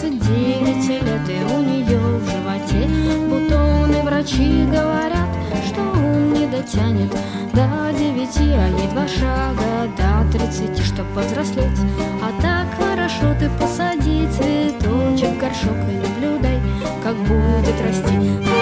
[0.00, 2.86] 29 лет и у нее в животе
[3.28, 5.28] Бутоны врачи говорят,
[5.66, 7.10] что он не дотянет
[7.52, 8.52] До девяти.
[8.52, 11.80] а ей два шага до 30, чтоб повзрослеть
[12.22, 16.60] А так хорошо ты посади цветочек в горшок и наблюдай,
[17.02, 18.57] как будет расти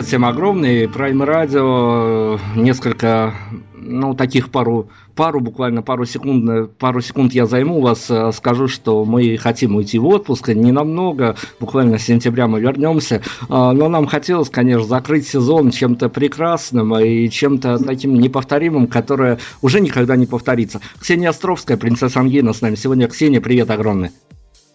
[0.00, 0.84] Привет всем огромный.
[0.84, 2.40] Prime Radio.
[2.56, 3.34] Несколько,
[3.74, 8.10] ну, таких пару, пару, буквально пару секунд, пару секунд я займу вас.
[8.10, 10.48] Э, скажу, что мы хотим уйти в отпуск.
[10.48, 13.20] Не намного, буквально с сентября мы вернемся.
[13.50, 19.80] А, но нам хотелось, конечно, закрыть сезон чем-то прекрасным и чем-то таким неповторимым, которое уже
[19.80, 20.80] никогда не повторится.
[20.98, 23.06] Ксения Островская, принцесса Ангина с нами сегодня.
[23.06, 24.12] Ксения, привет огромный.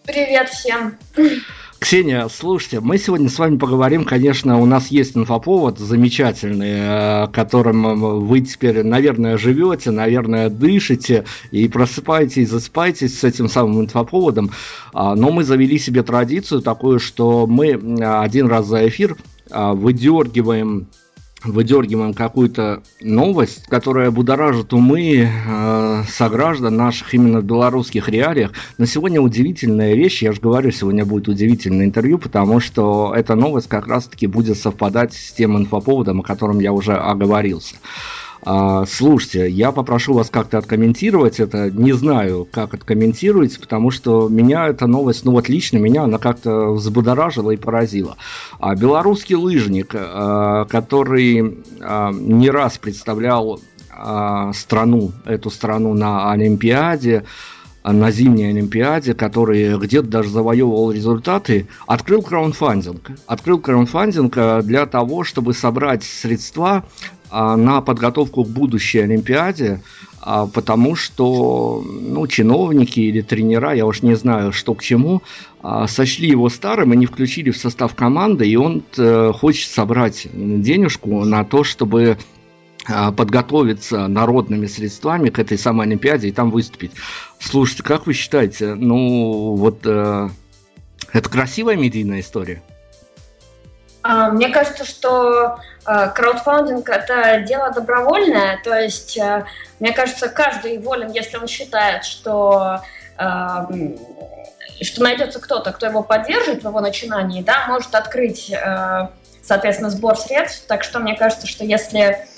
[0.04, 0.94] Привет всем.
[1.78, 8.26] Ксения, слушайте, мы сегодня с вами поговорим, конечно, у нас есть инфоповод замечательный, э, которым
[8.26, 14.52] вы теперь, наверное, живете, наверное, дышите и просыпаетесь, засыпаетесь с этим самым инфоповодом.
[14.94, 19.16] А, но мы завели себе традицию такую, что мы один раз за эфир
[19.50, 20.88] а, выдергиваем
[21.44, 28.52] выдергиваем какую-то новость, которая будоражит умы э, сограждан наших именно в белорусских реалиях.
[28.78, 33.68] На сегодня удивительная вещь, я же говорю, сегодня будет удивительное интервью, потому что эта новость
[33.68, 37.76] как раз-таки будет совпадать с тем инфоповодом, о котором я уже оговорился.
[38.48, 41.68] А, слушайте, я попрошу вас как-то откомментировать это.
[41.68, 46.72] Не знаю, как откомментируете, потому что меня эта новость, ну вот лично меня она как-то
[46.72, 48.16] взбудоражила и поразила.
[48.60, 53.60] А белорусский лыжник, а, который а, не раз представлял
[54.54, 57.24] страну, эту страну на Олимпиаде,
[57.84, 63.12] на зимней Олимпиаде, который где-то даже завоевывал результаты, открыл краудфандинг.
[63.26, 66.84] Открыл краудфандинг для того, чтобы собрать средства
[67.30, 69.80] а, на подготовку к будущей Олимпиаде
[70.28, 75.22] а, потому что ну, чиновники или тренера, я уж не знаю, что к чему,
[75.62, 80.26] а, сочли его старым и не включили в состав команды, и он э, хочет собрать
[80.32, 82.35] денежку на то, чтобы а,
[82.86, 86.92] подготовиться народными средствами к этой самой Олимпиаде и там выступить.
[87.40, 90.28] Слушайте, как вы считаете, ну вот э,
[91.12, 92.62] это красивая медийная история?
[94.02, 99.44] А, мне кажется, что э, краудфандинг– это дело добровольное, то есть, э,
[99.80, 102.82] мне кажется, каждый волен, если он считает, что,
[103.16, 108.52] что найдется кто-то, кто его поддержит в его начинании, да, может открыть,
[109.42, 110.66] соответственно, сбор средств.
[110.66, 112.35] Так что мне кажется, что если Э,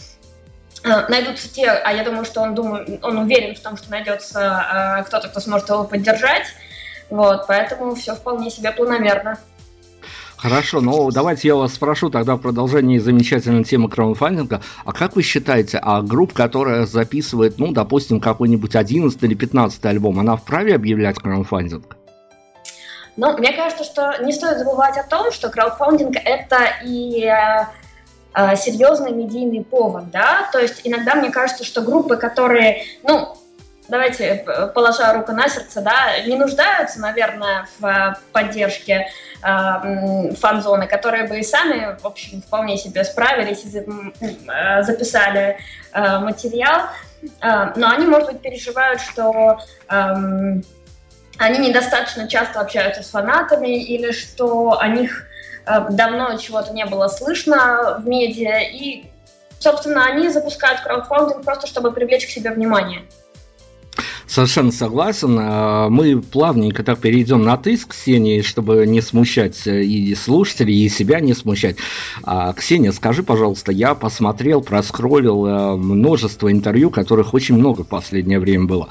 [1.08, 5.04] найдутся те, а я думаю, что он, думает, он уверен в том, что найдется э,
[5.04, 6.46] кто-то, кто сможет его поддержать.
[7.10, 9.38] Вот, поэтому все вполне себе планомерно.
[10.38, 14.62] Хорошо, ну давайте я вас спрошу тогда в продолжении замечательной темы краудфандинга.
[14.84, 20.20] А как вы считаете, а группа, которая записывает, ну, допустим, какой-нибудь 11 или 15 альбом,
[20.20, 21.96] она вправе объявлять краудфандинг?
[23.16, 27.64] Ну, мне кажется, что не стоит забывать о том, что краудфандинг это и э, э,
[28.34, 33.36] серьезный медийный повод, да, то есть иногда мне кажется, что группы, которые, ну,
[33.88, 34.44] давайте,
[34.74, 39.08] положа руку на сердце, да, не нуждаются, наверное, в э, поддержке
[39.42, 45.58] э, фан-зоны, которые бы и сами, в общем, вполне себе справились и э, записали
[45.92, 46.82] э, материал,
[47.22, 49.58] э, но они, может быть, переживают, что
[49.88, 49.94] э,
[51.38, 55.27] они недостаточно часто общаются с фанатами или что о них Э,
[55.90, 59.04] давно чего-то не было слышно в медиа, и,
[59.58, 63.02] собственно, они запускают краудфандинг просто, чтобы привлечь к себе внимание.
[64.28, 65.38] Совершенно согласен.
[65.38, 70.84] Э, мы плавненько так перейдем на ты с Ксенией, чтобы не смущать э, и слушателей,
[70.84, 71.76] и себя не смущать.
[72.22, 78.66] А, Ксения, скажи, пожалуйста, я посмотрел, проскроллил множество интервью, которых очень много в последнее время
[78.66, 78.88] было.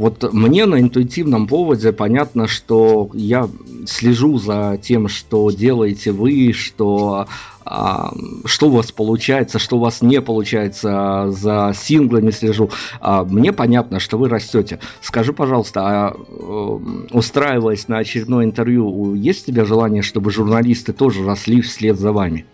[0.00, 3.48] А, вот мне на интуитивном поводе понятно, что я
[3.86, 7.26] слежу за тем, что делаете вы, что
[7.64, 8.12] а,
[8.46, 12.70] что у вас получается, что у вас не получается, за синглами слежу.
[13.00, 14.80] А, мне понятно, что вы растете.
[15.02, 16.78] Скажи, пожалуйста, а, э,
[17.12, 22.46] устраиваясь на очередное интервью, есть у тебя желание, чтобы журналисты тоже росли вслед за вами?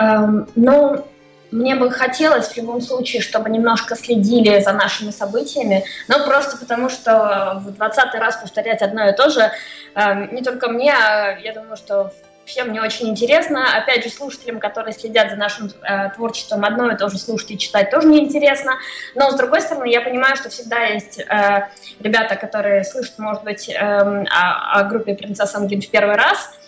[0.00, 1.04] Um, ну,
[1.52, 6.88] мне бы хотелось в любом случае, чтобы немножко следили за нашими событиями, но просто потому,
[6.88, 9.52] что в двадцатый раз повторять одно и то же,
[9.94, 12.12] э, не только мне, а я думаю, что
[12.44, 13.76] всем не очень интересно.
[13.76, 17.58] Опять же, слушателям, которые следят за нашим э, творчеством, одно и то же слушать и
[17.58, 18.78] читать тоже неинтересно.
[19.14, 21.68] Но, с другой стороны, я понимаю, что всегда есть э,
[22.00, 26.50] ребята, которые слышат, может быть, э, о, о группе «Принцесса Ангель» в первый раз–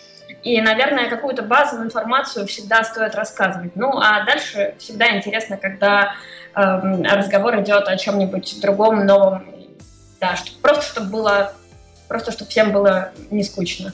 [0.45, 3.75] и, наверное, какую-то базовую информацию всегда стоит рассказывать.
[3.75, 6.13] Ну, а дальше всегда интересно, когда
[6.53, 6.61] э,
[7.01, 9.43] разговор идет о чем-нибудь другом, новом.
[10.21, 11.53] Да, что, просто чтобы было,
[12.07, 13.91] просто чтобы всем было не скучно.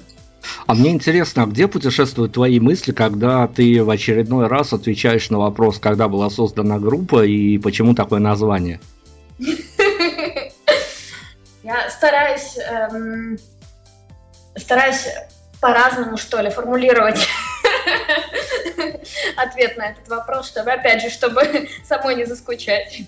[0.67, 5.39] А мне интересно, а где путешествуют твои мысли, когда ты в очередной раз отвечаешь на
[5.39, 8.81] вопрос, когда была создана группа и почему такое название?
[11.63, 13.37] Я стараюсь, эм,
[14.57, 15.07] стараюсь
[15.61, 17.19] по-разному, что ли, формулировать
[19.37, 23.03] ответ на этот вопрос, чтобы, опять же, чтобы самой не заскучать.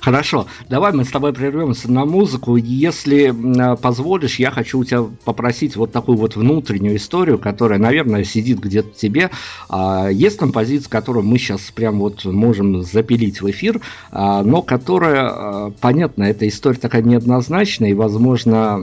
[0.00, 2.56] Хорошо, давай мы с тобой прервемся на музыку.
[2.56, 3.34] Если
[3.76, 8.88] позволишь, я хочу у тебя попросить вот такую вот внутреннюю историю, которая, наверное, сидит где-то
[8.88, 9.30] в тебе.
[9.68, 15.28] А, есть композиция, которую мы сейчас прям вот можем запилить в эфир, а, но которая,
[15.28, 18.80] а, понятно, эта история такая неоднозначная, и, возможно,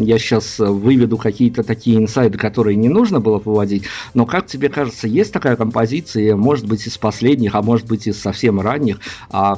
[0.00, 5.06] я сейчас выведу какие-то такие инсайды, которые не нужно было выводить, но как тебе кажется,
[5.06, 8.98] есть такая композиция, может быть, из последних, а может быть, из совсем ранних,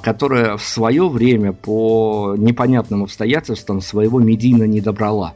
[0.03, 5.35] которая в свое время по непонятным обстоятельствам своего медийно не добрала?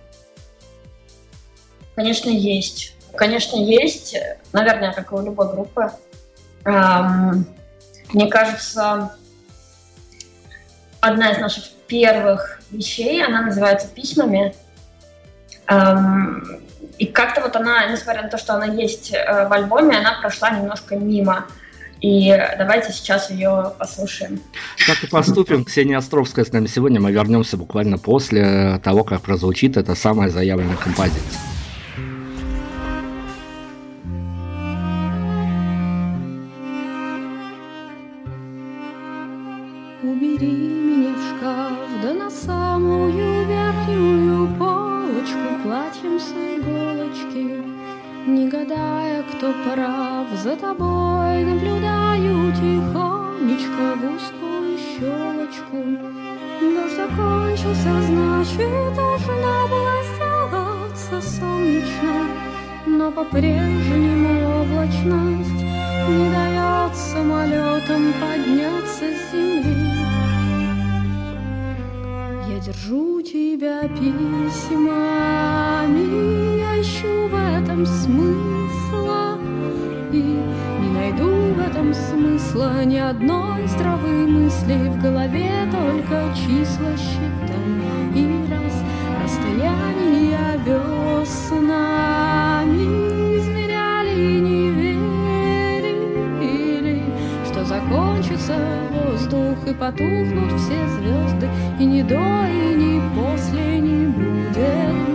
[1.95, 2.97] Конечно, есть.
[3.15, 4.17] Конечно, есть.
[4.53, 5.93] Наверное, как и у любой группы.
[6.65, 7.47] Эм,
[8.13, 9.17] мне кажется,
[11.01, 14.57] одна из наших первых вещей, она называется «Письмами».
[15.69, 16.63] Эм,
[16.99, 20.51] и как-то вот она, несмотря на то, что она есть э, в альбоме, она прошла
[20.51, 21.47] немножко мимо.
[22.05, 24.39] И давайте сейчас ее послушаем.
[24.87, 27.01] Как и поступим, Ксения Островская с нами сегодня.
[27.01, 31.54] Мы вернемся буквально после того, как прозвучит эта самая заявленная композиция.
[48.55, 55.79] Гадая, кто прав, за тобой наблюдаю тихонечко в узкую щелочку.
[56.61, 62.17] Дождь закончился, значит, должна была сделаться солнечно,
[62.87, 65.63] но по-прежнему облачность
[66.09, 69.91] не дает самолетам подняться с земли.
[72.49, 73.95] Я держу тебя в
[77.75, 79.39] этом смысла.
[80.13, 80.23] И
[80.81, 84.75] не найду в этом смысла ни одной здравой мысли.
[84.75, 87.57] В голове, только числа считай.
[88.15, 88.85] И раз
[89.25, 91.67] расстояние веснами
[93.39, 94.71] измеряли, не
[95.91, 97.03] верили,
[97.45, 98.57] что закончится
[98.93, 101.49] воздух и потухнут все звезды,
[101.81, 105.14] и ни до, и ни после не будет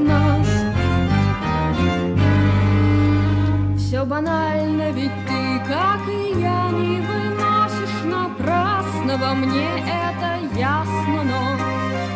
[4.09, 11.41] банально, ведь ты, как и я, не выносишь напрасного, мне это ясно, но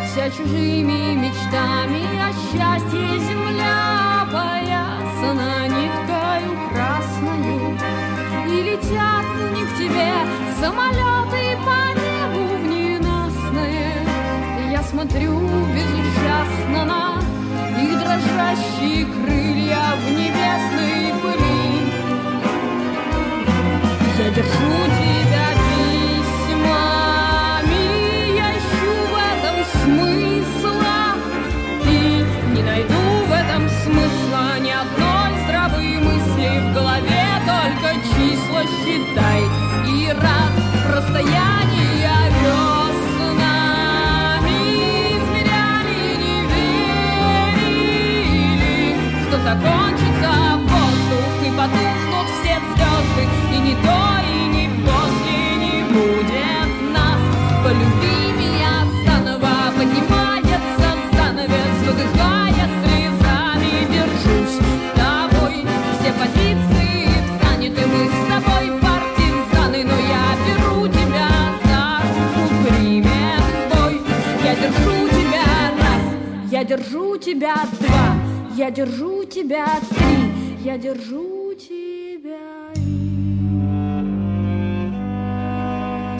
[0.03, 7.77] вся чужими мечтами о счастье земля опоясана ниткою красною.
[8.47, 10.13] И летят не к тебе
[10.59, 13.93] самолеты по небу в ненастное.
[14.71, 15.39] Я смотрю
[15.75, 17.19] безучастно на
[17.79, 21.42] их дрожащие крылья в небесной пыли.
[24.35, 26.73] Держу тебя письмами,
[28.35, 30.97] я ищу в этом смысла.
[31.85, 31.95] И
[32.55, 36.49] не найду в этом смысла ни одной здравой мысли.
[36.67, 39.41] В голове только числа считай
[39.87, 40.53] И раз
[40.89, 43.69] расстояние веснами
[45.13, 46.37] измеряли, не
[47.75, 48.81] верили
[49.27, 52.12] Что закончится воздух и И
[53.73, 57.21] ни до, и ни после не будет нас.
[57.63, 64.57] Полюби меня заново, поднимается занавес Выдыхая слезами, держусь
[64.95, 65.65] тобой
[65.99, 67.09] Все позиции
[67.41, 71.29] заняты, мы с тобой партизаны Но я беру тебя
[71.63, 72.65] за руку,
[74.43, 75.47] Я держу тебя
[75.79, 78.15] раз, я держу тебя два
[78.55, 80.31] Я держу тебя три,
[80.63, 81.32] я держу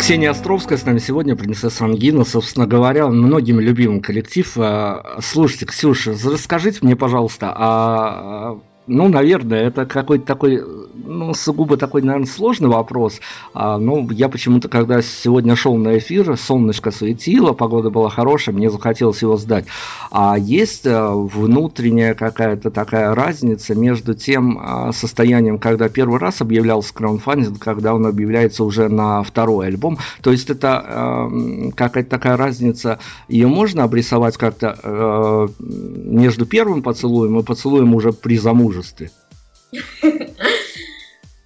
[0.03, 4.51] Ксения Островская с нами сегодня, принцесса Ангина, собственно говоря, многим любимый коллектив.
[4.57, 10.61] А, Слушайте, Ксюша, расскажите мне, пожалуйста, а ну, наверное, это какой-то такой,
[10.93, 13.19] ну, сугубо такой, наверное, сложный вопрос.
[13.53, 18.69] А, ну, я почему-то, когда сегодня шел на эфир, солнышко светило, погода была хорошая, мне
[18.69, 19.65] захотелось его сдать.
[20.11, 26.93] А есть а, внутренняя какая-то такая разница между тем а, состоянием, когда первый раз объявлялся
[26.93, 29.97] краундфандинг, когда он объявляется уже на второй альбом.
[30.21, 31.31] То есть это а,
[31.75, 32.99] какая-то такая разница,
[33.29, 38.72] ее можно обрисовать как-то а, между первым поцелуем и поцелуем уже при замужестве?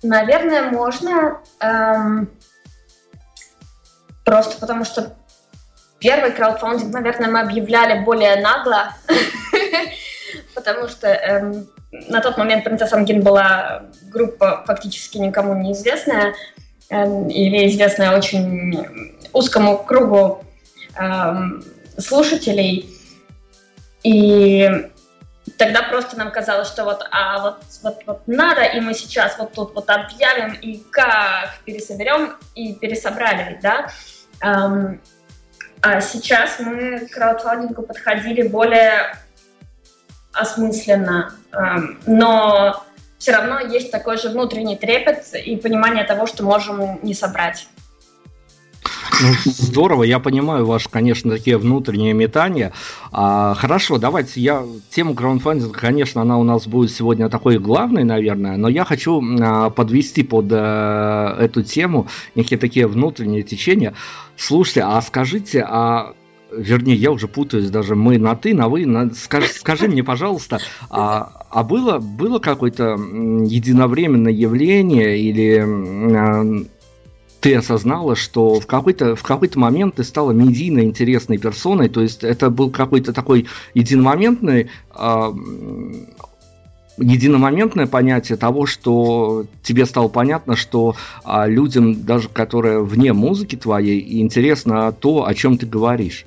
[0.04, 1.42] Наверное, можно.
[1.60, 2.30] Эм,
[4.24, 5.16] просто потому что
[6.00, 8.94] первый краудфандинг, наверное, мы объявляли более нагло,
[10.56, 16.36] потому что эм, на тот момент «Принцесса Ангин» была группа фактически никому неизвестная
[16.90, 20.44] эм, или известная очень узкому кругу
[20.96, 21.64] эм,
[21.98, 22.94] слушателей.
[24.04, 24.90] И
[25.58, 29.54] тогда просто нам казалось, что вот, а вот, вот, вот надо, и мы сейчас вот
[29.54, 33.88] тут вот объявим, и как пересоберем, и пересобрали, да.
[34.42, 35.02] Эм,
[35.82, 39.16] а сейчас мы к краудфандингу подходили более
[40.34, 42.84] осмысленно, эм, но
[43.18, 47.68] все равно есть такой же внутренний трепет и понимание того, что можем не собрать.
[49.20, 52.72] Ну, здорово, я понимаю ваши, конечно, такие внутренние метания.
[53.12, 58.58] А, хорошо, давайте я тему краундфандинга, конечно, она у нас будет сегодня такой главной, наверное,
[58.58, 63.94] но я хочу а, подвести под а, эту тему некие такие внутренние течения.
[64.36, 66.14] Слушайте, а скажите, а
[66.52, 70.60] вернее, я уже путаюсь даже, мы на ты, на вы, на, скажи, скажи мне, пожалуйста,
[70.90, 76.68] а, а было, было какое-то единовременное явление или
[77.48, 82.26] ты осознала, что в какой-то в какой-то момент ты стала медийно интересной персоной, то есть
[82.26, 84.70] это был какой-то такой единомоментный
[86.98, 94.20] единомоментное понятие того, что тебе стало понятно, что а, людям, даже которые вне музыки твоей,
[94.20, 96.26] интересно то, о чем ты говоришь.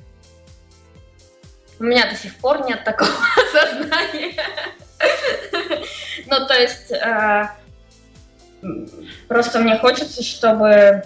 [1.77, 4.33] У меня до сих пор нет такого осознания.
[6.27, 7.49] Ну, то есть, э,
[9.27, 11.03] просто мне хочется, чтобы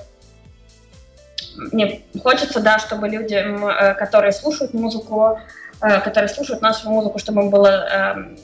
[1.71, 5.39] мне хочется, да, чтобы людям, э, которые слушают музыку,
[5.81, 8.37] э, которые слушают нашу музыку, чтобы им было эм,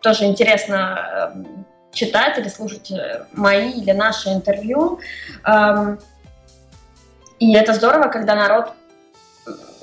[0.00, 2.92] тоже интересно эм, читать или слушать
[3.32, 5.00] мои или наши интервью.
[5.44, 5.98] Эм,
[7.40, 8.72] и это здорово, когда народ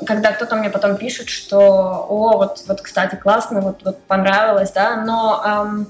[0.06, 4.98] когда кто-то мне потом пишет, что, о, вот, вот кстати, классно, вот, вот понравилось, да,
[4.98, 5.88] но эм,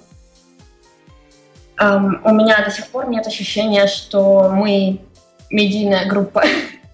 [1.80, 5.00] у меня до сих пор нет ощущения, что мы
[5.50, 6.44] медийная группа.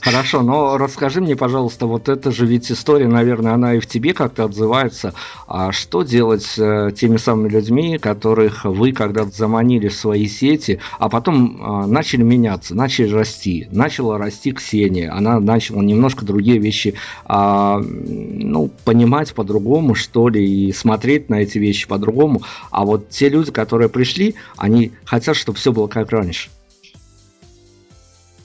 [0.00, 4.14] Хорошо, но расскажи мне, пожалуйста, вот это же ведь история, наверное, она и в тебе
[4.14, 5.14] как-то отзывается.
[5.46, 10.80] А что делать с э, теми самыми людьми, которых вы когда-то заманили в свои сети,
[10.98, 13.68] а потом э, начали меняться, начали расти?
[13.70, 20.72] Начала расти Ксения, она начала немножко другие вещи а, ну, понимать по-другому, что ли, и
[20.72, 22.42] смотреть на эти вещи по-другому.
[22.70, 26.50] А вот те люди, которые пришли, они хотят, чтобы все было как раньше.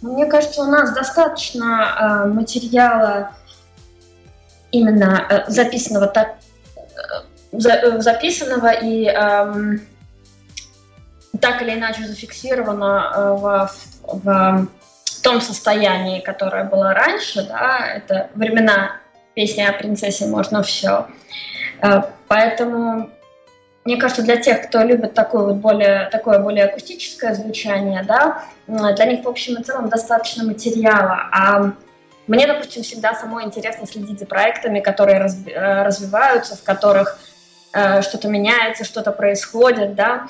[0.01, 3.31] Мне кажется, у нас достаточно э, материала
[4.71, 6.35] именно э, записанного так
[7.51, 9.77] э, э, записанного и э,
[11.39, 13.71] так или иначе зафиксировано э, в,
[14.23, 14.67] в
[15.23, 18.97] том состоянии, которое было раньше, да, это времена
[19.33, 21.07] песни о принцессе можно все.
[21.81, 23.09] Э, поэтому
[23.87, 29.05] мне кажется, для тех, кто любит такое вот более, такое более акустическое звучание, да, для
[29.05, 31.29] них в общем и целом достаточно материала.
[31.31, 31.71] А
[32.27, 37.17] мне, допустим, всегда самой интересно следить за проектами, которые э, развиваются, в которых
[37.71, 40.27] э, что-то меняется, что-то происходит, да,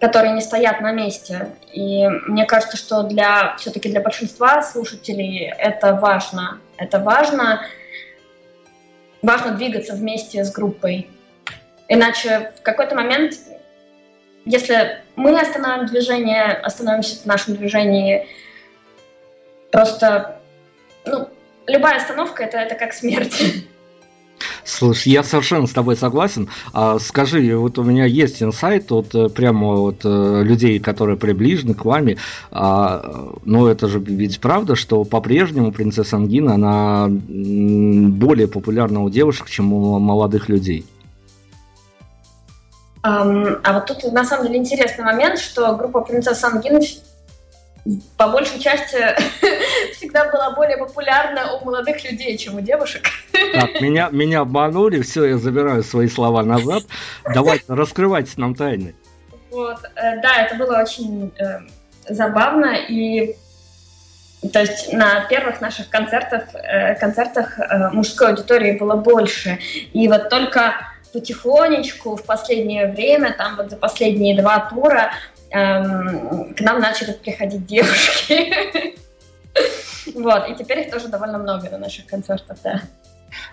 [0.00, 1.50] которые не стоят на месте.
[1.72, 6.58] И мне кажется, что для все-таки для большинства слушателей это важно.
[6.76, 7.60] Это важно.
[9.22, 11.08] Важно двигаться вместе с группой.
[11.88, 13.34] Иначе в какой-то момент,
[14.44, 18.26] если мы остановим движение, остановимся в нашем движении,
[19.70, 20.40] просто,
[21.04, 21.28] ну,
[21.66, 23.66] любая остановка это, это как смерть.
[24.64, 26.48] Слушай, я совершенно с тобой согласен.
[26.72, 31.74] А, скажи, вот у меня есть инсайт от э, прямо от э, людей, которые приближены
[31.74, 32.16] к вами.
[32.50, 39.50] А, но это же ведь правда, что по-прежнему принцесса Ангина, она более популярна у девушек,
[39.50, 40.86] чем у молодых людей.
[43.06, 46.80] А вот тут на самом деле интересный момент, что группа «Принцесса Ангин»
[48.16, 48.96] по большей части
[49.92, 53.02] всегда была более популярна у молодых людей, чем у девушек.
[53.32, 56.84] Так, меня, меня обманули, все, я забираю свои слова назад.
[57.34, 58.94] Давайте, раскрывайте нам тайны.
[59.50, 61.60] Вот, э, да, это было очень э,
[62.08, 63.36] забавно, и
[64.50, 69.58] то есть на первых наших концертах, э, концертах э, мужской аудитории было больше.
[69.92, 75.12] И вот только потихонечку в последнее время, там вот за последние два тура,
[75.50, 78.96] эм, к нам начали приходить девушки.
[80.14, 82.82] Вот, и теперь их тоже довольно много на наших концертах, да.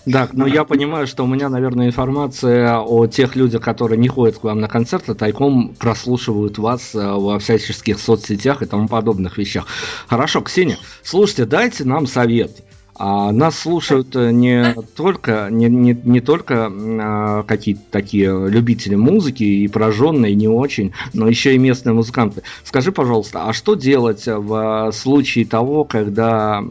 [0.05, 4.37] Да, но я понимаю, что у меня, наверное, информация о тех людях, которые не ходят
[4.37, 9.65] к вам на концерты, тайком прослушивают вас э, во всяческих соцсетях и тому подобных вещах.
[10.07, 12.51] Хорошо, Ксения, слушайте, дайте нам совет.
[12.95, 19.43] А нас слушают э, не только, не, не, не только а, какие-то такие любители музыки
[19.43, 22.43] и пораженные, не очень, но еще и местные музыканты.
[22.63, 26.63] Скажи, пожалуйста, а что делать в случае того, когда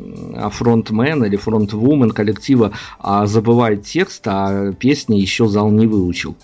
[0.50, 6.37] фронтмен или фронтвумен коллектива а, забывает текст, а песни еще зал не выучил?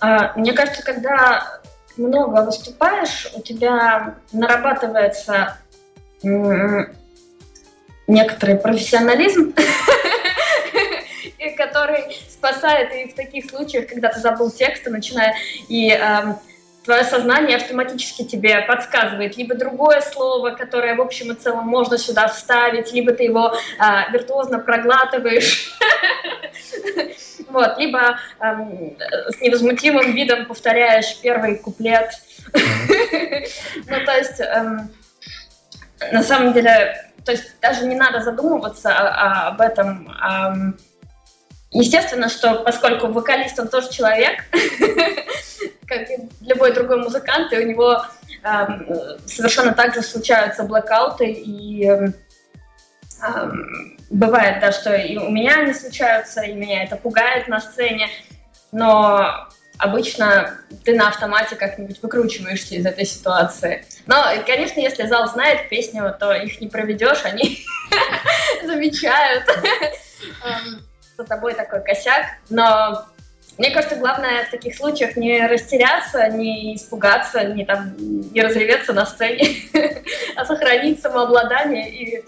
[0.00, 1.60] А, мне кажется, когда
[1.96, 5.58] много выступаешь, у тебя нарабатывается
[8.06, 9.54] некоторый профессионализм,
[11.56, 15.34] который спасает и в таких случаях, когда ты забыл текст, начиная
[15.68, 16.36] и эм,
[16.84, 22.28] твое сознание автоматически тебе подсказывает либо другое слово, которое в общем и целом можно сюда
[22.28, 25.74] вставить, либо ты его э, виртуозно проглатываешь,
[27.48, 28.96] вот, либо эм,
[29.30, 32.10] с невозмутимым видом повторяешь первый куплет.
[32.52, 34.90] ну, то есть, эм,
[36.12, 40.76] на самом деле, то есть даже не надо задумываться а, а, об этом.
[41.72, 44.44] Естественно, что поскольку вокалист он тоже человек,
[45.86, 48.04] как и любой другой музыкант, и у него
[49.26, 51.90] совершенно так же случаются блокауты, и
[54.10, 58.08] бывает, да, что и у меня они случаются, и меня это пугает на сцене,
[58.70, 63.84] но обычно ты на автомате как-нибудь выкручиваешься из этой ситуации.
[64.06, 67.64] Но, конечно, если зал знает песню, то их не проведешь, они
[68.64, 69.44] замечают
[70.44, 70.82] эм,
[71.16, 72.26] за тобой такой косяк.
[72.50, 73.06] Но
[73.58, 79.06] мне кажется, главное в таких случаях не растеряться, не испугаться, не, там, не разреветься на
[79.06, 79.56] сцене,
[80.36, 82.24] а сохранить самообладание и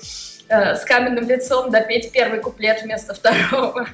[0.49, 3.89] э, с каменным лицом допеть первый куплет вместо второго.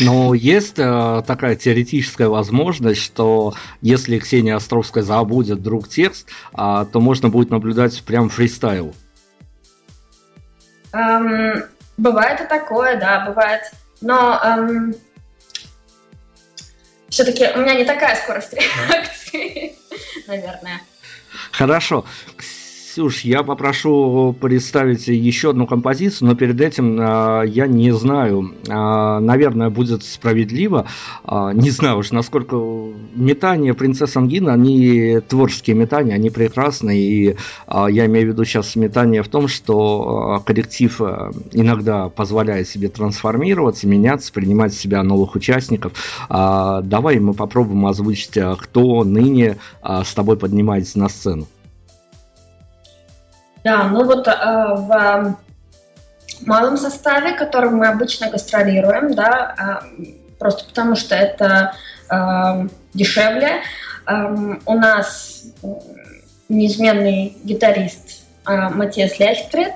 [0.00, 7.00] Но есть э, такая теоретическая возможность, что если Ксения Островская забудет вдруг текст, э, то
[7.00, 8.94] можно будет наблюдать прям фристайл.
[10.92, 11.64] Эм,
[11.96, 13.62] бывает и такое, да, бывает.
[14.00, 14.94] Но эм,
[17.08, 18.52] все-таки у меня не такая скорость
[18.88, 19.76] реакции,
[20.26, 20.80] наверное.
[21.52, 22.04] Хорошо.
[22.94, 29.18] Ксюш, я попрошу представить еще одну композицию, но перед этим э, я не знаю, э,
[29.18, 30.86] наверное, будет справедливо,
[31.26, 32.54] э, не знаю уж, насколько
[33.16, 39.24] метания принцесс Ангина, они творческие метания, они прекрасные, и я имею в виду сейчас метание
[39.24, 41.00] в том, что коллектив
[41.50, 45.94] иногда позволяет себе трансформироваться, меняться, принимать в себя новых участников.
[46.28, 51.48] Давай мы попробуем озвучить, кто ныне с тобой поднимается на сцену.
[53.64, 55.36] Да, ну вот э, в
[56.42, 60.04] малом составе, которым мы обычно гастролируем, да, э,
[60.38, 61.74] просто потому что это
[62.10, 63.62] э, дешевле,
[64.06, 65.44] э, у нас
[66.50, 69.72] неизменный гитарист э, Матиас Ляхтрет,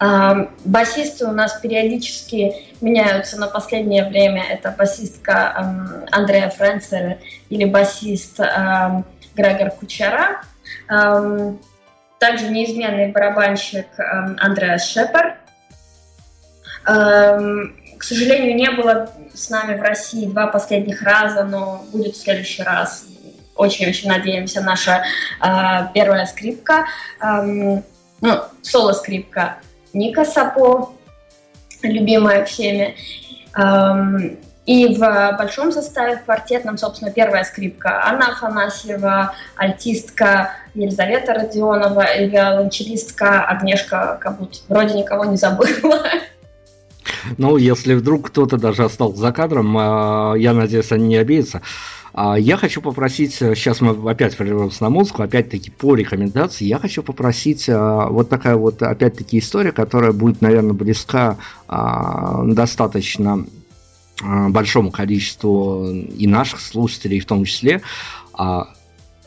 [0.00, 4.42] э, басисты у нас периодически меняются на последнее время.
[4.50, 9.02] Это басистка э, Андрея Френцер или басист э,
[9.36, 10.42] Грегор Кучера.
[10.90, 11.54] Э,
[12.18, 15.36] также неизменный барабанщик эм, Андреас Шепер.
[16.86, 22.20] Эм, к сожалению, не было с нами в России два последних раза, но будет в
[22.20, 23.06] следующий раз.
[23.56, 24.60] Очень-очень надеемся.
[24.60, 25.04] Наша
[25.40, 26.86] э, первая скрипка,
[27.20, 27.84] эм,
[28.20, 29.56] ну, соло-скрипка
[29.92, 30.92] Ника Сапо,
[31.82, 32.96] любимая всеми.
[34.66, 42.28] И в большом составе в квартетном, собственно, первая скрипка Анна Афанасьева, альтистка Елизавета Родионова и
[42.28, 44.62] виолончелистка Агнешка Кабут.
[44.68, 46.02] Вроде никого не забыла.
[47.36, 51.62] Ну, если вдруг кто-то даже остался за кадром, а, я надеюсь, они не обидятся.
[52.12, 57.02] А, я хочу попросить, сейчас мы опять прервемся на музыку, опять-таки по рекомендации, я хочу
[57.02, 61.36] попросить а, вот такая вот, опять-таки, история, которая будет, наверное, близка
[61.68, 63.63] достаточно Э,
[64.22, 67.82] большому количеству и наших слушателей в том числе.
[68.32, 68.68] А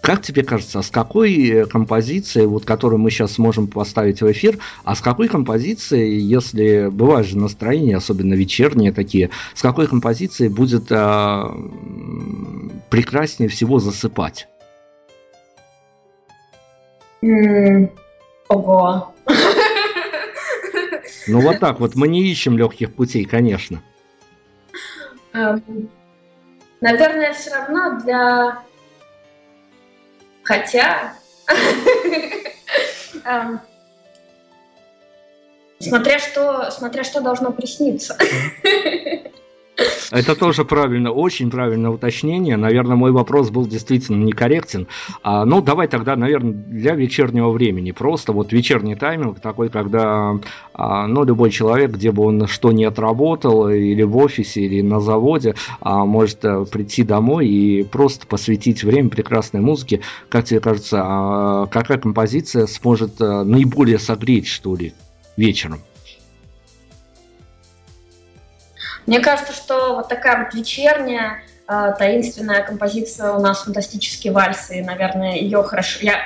[0.01, 4.57] как тебе кажется, а с какой композицией, вот которую мы сейчас сможем поставить в эфир,
[4.85, 10.85] а с какой композицией, если бывают же настроения, особенно вечерние такие, с какой композицией будет
[10.91, 11.53] а,
[12.89, 14.47] прекраснее всего засыпать?
[17.21, 17.89] Mm,
[18.47, 19.13] ого.
[21.27, 23.81] Ну вот так вот, мы не ищем легких путей, конечно.
[25.37, 25.91] Эм,
[26.81, 28.63] наверное, все равно для...
[30.43, 31.13] Хотя...
[33.23, 33.61] Эм,
[35.79, 38.17] смотря что, смотря что должно присниться.
[40.11, 42.55] Это тоже правильно, очень правильное уточнение.
[42.55, 44.87] Наверное, мой вопрос был действительно некорректен.
[45.21, 47.91] А, ну, давай тогда, наверное, для вечернего времени.
[47.91, 50.39] Просто вот вечерний тайминг такой, когда
[50.73, 55.01] а, ну, любой человек, где бы он что не отработал, или в офисе, или на
[55.01, 60.01] заводе, а, может а, прийти домой и просто посвятить время прекрасной музыке.
[60.29, 64.93] Как тебе кажется, а, какая композиция сможет а, наиболее согреть, что ли,
[65.35, 65.79] вечером?
[69.07, 74.83] Мне кажется, что вот такая вот вечерняя, э, таинственная композиция у нас фантастические вальсы, и,
[74.83, 75.99] наверное, ее хорошо...
[76.01, 76.19] Я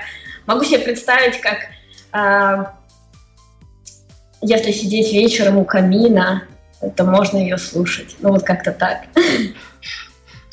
[0.47, 1.59] могу себе представить, как
[2.13, 2.65] э,
[4.41, 6.43] если сидеть вечером у камина,
[6.95, 8.15] то можно ее слушать.
[8.19, 9.03] Ну вот как-то так.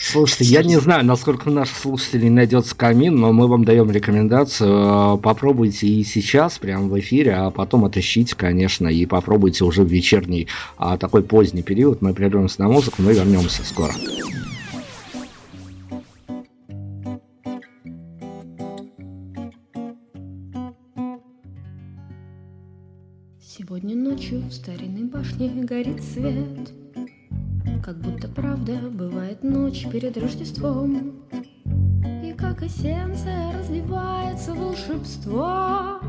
[0.01, 5.17] Слушайте, я не знаю, насколько у наших слушателей найдется камин, но мы вам даем рекомендацию.
[5.17, 9.89] Э, попробуйте и сейчас, прямо в эфире, а потом отыщите, конечно, и попробуйте уже в
[9.89, 12.01] вечерний, а, такой поздний период.
[12.01, 13.93] Мы прервемся на музыку, мы вернемся скоро.
[23.43, 26.71] Сегодня ночью в старинной башне горит свет—
[27.83, 31.15] как будто правда бывает ночь перед Рождеством.
[32.25, 36.01] И как эссенция разливается волшебство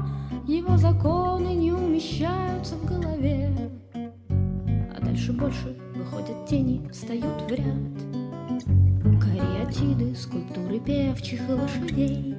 [0.48, 3.52] Его законы не умещаются в голове.
[3.94, 8.00] А дальше больше выходят тени, встают в ряд.
[9.22, 12.36] Кариатиды, скульптуры певчих и лошадей.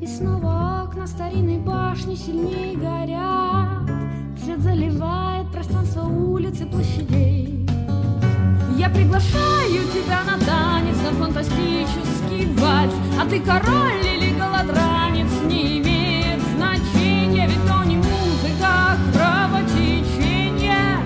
[0.00, 3.90] И снова окна старинной башни сильнее горят.
[4.42, 7.63] Свет заливает пространство улиц и площадей
[8.76, 10.24] я приглашаю тебя
[11.34, 12.92] фантастический вальс.
[13.20, 20.98] А ты король или голодранец не имеет значения Ведь то не музыка, а кровотечение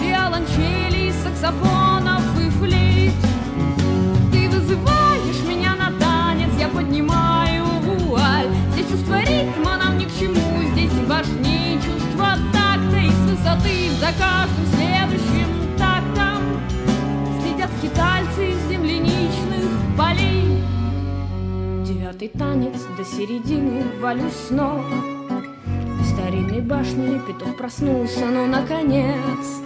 [0.00, 3.14] Виолончели, саксофонов и флейт.
[4.32, 8.48] Ты вызываешь меня на танец, я поднимаю вуаль.
[8.72, 12.98] Здесь чувство ритма нам ни к чему, здесь важнее чувство такта.
[12.98, 14.77] И с высоты за каждым
[22.18, 24.84] Девятый танец до середины валюсь с ног
[26.00, 29.60] В старинной башне петух проснулся, ну наконец.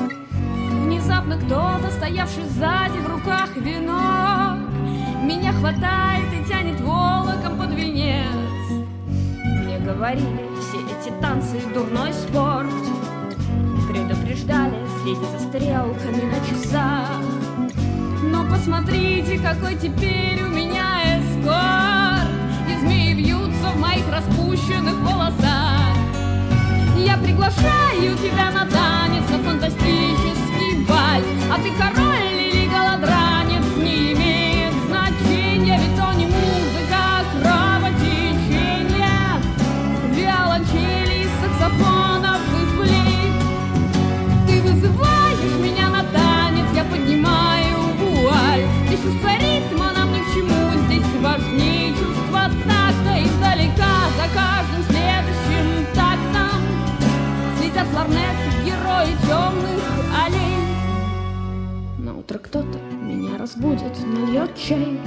[0.85, 4.59] Внезапно кто-то, стоявший сзади в руках венок.
[5.25, 8.87] Меня хватает и тянет волоком под венец.
[9.45, 12.69] Мне говорили, все эти танцы дурной спорт.
[13.89, 17.23] Предупреждали, следи за стрелками на часах.
[18.25, 22.02] Но посмотрите, какой теперь у меня эскорт
[22.83, 25.97] змеи вьются в моих распущенных волосах.
[26.97, 31.27] Я приглашаю тебя на танец, на фантастический вальс.
[31.53, 39.23] А ты король или голодранец, не имеет значения Ведь то не музыка, а кровотечение.
[40.15, 43.35] Виолончели, саксофонов и флейт.
[44.47, 48.67] Ты вызываешь меня на танец, я поднимаю вуаль.
[48.87, 49.31] Здесь чувство
[59.03, 59.83] герои темных
[60.25, 60.67] аллей.
[61.99, 64.99] На утро кто-то меня разбудит, нальет чай.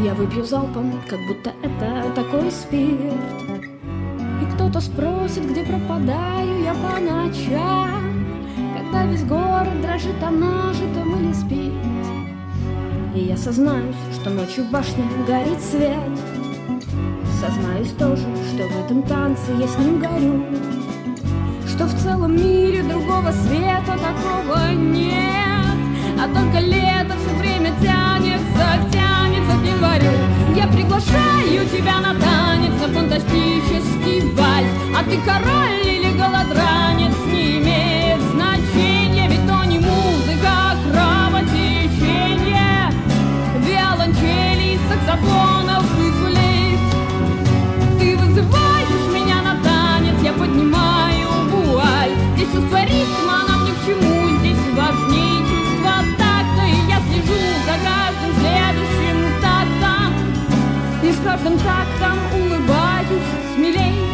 [0.00, 3.60] Я выпью залпом, как будто это такой спирт.
[4.42, 8.26] И кто-то спросит, где пропадаю я по ночам.
[8.76, 11.72] Когда весь город дрожит, а нажитом или спит.
[13.14, 15.98] И я сознаюсь, что ночью в башне горит свет.
[17.40, 20.44] Сознаюсь тоже, что в этом танце я с ним горю
[21.80, 25.78] Что в целом мире другого света такого нет.
[26.20, 30.12] А только лето все время тянется, тянется к январю.
[30.54, 34.68] Я приглашаю тебя на танец, на фантастический вальс.
[34.94, 42.92] А ты король или голодранец, не имеет значения Ведь то не музыка, а кровотечение.
[43.64, 44.78] Виолончели, и
[61.30, 63.22] каждым тактом улыбаюсь
[63.54, 64.10] смелей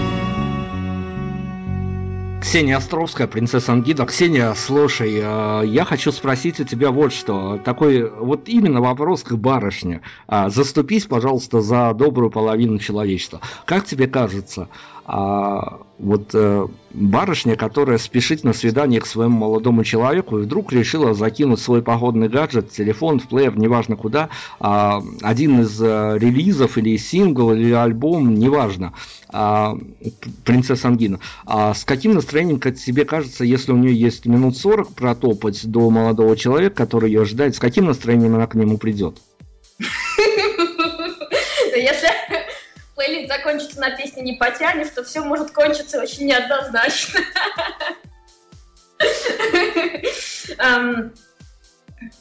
[2.43, 4.05] Ксения Островская, принцесса Ангида.
[4.05, 7.59] Ксения, слушай, э, я хочу спросить у тебя вот что.
[7.65, 10.03] Такой вот именно вопрос к барышне.
[10.29, 13.41] А, Заступись, пожалуйста, за добрую половину человечества.
[13.65, 14.69] Как тебе кажется,
[15.09, 21.15] а, вот э, барышня, которая спешит на свидание к своему молодому человеку и вдруг решила
[21.15, 26.97] закинуть свой походный гаджет, телефон, в плеер, неважно куда, а, один из э, релизов или
[26.97, 28.95] сингл, или альбом, неважно,
[29.29, 29.79] а,
[30.45, 31.21] принцесса Ангина.
[31.47, 35.89] А с каким настроением, как тебе кажется, если у нее есть минут 40 протопать до
[35.89, 39.19] молодого человека, который ее ожидает, с каким настроением она к нему придет?
[42.97, 47.21] Плейлист закончится на песне «Не потянешь», то все может кончиться очень неоднозначно.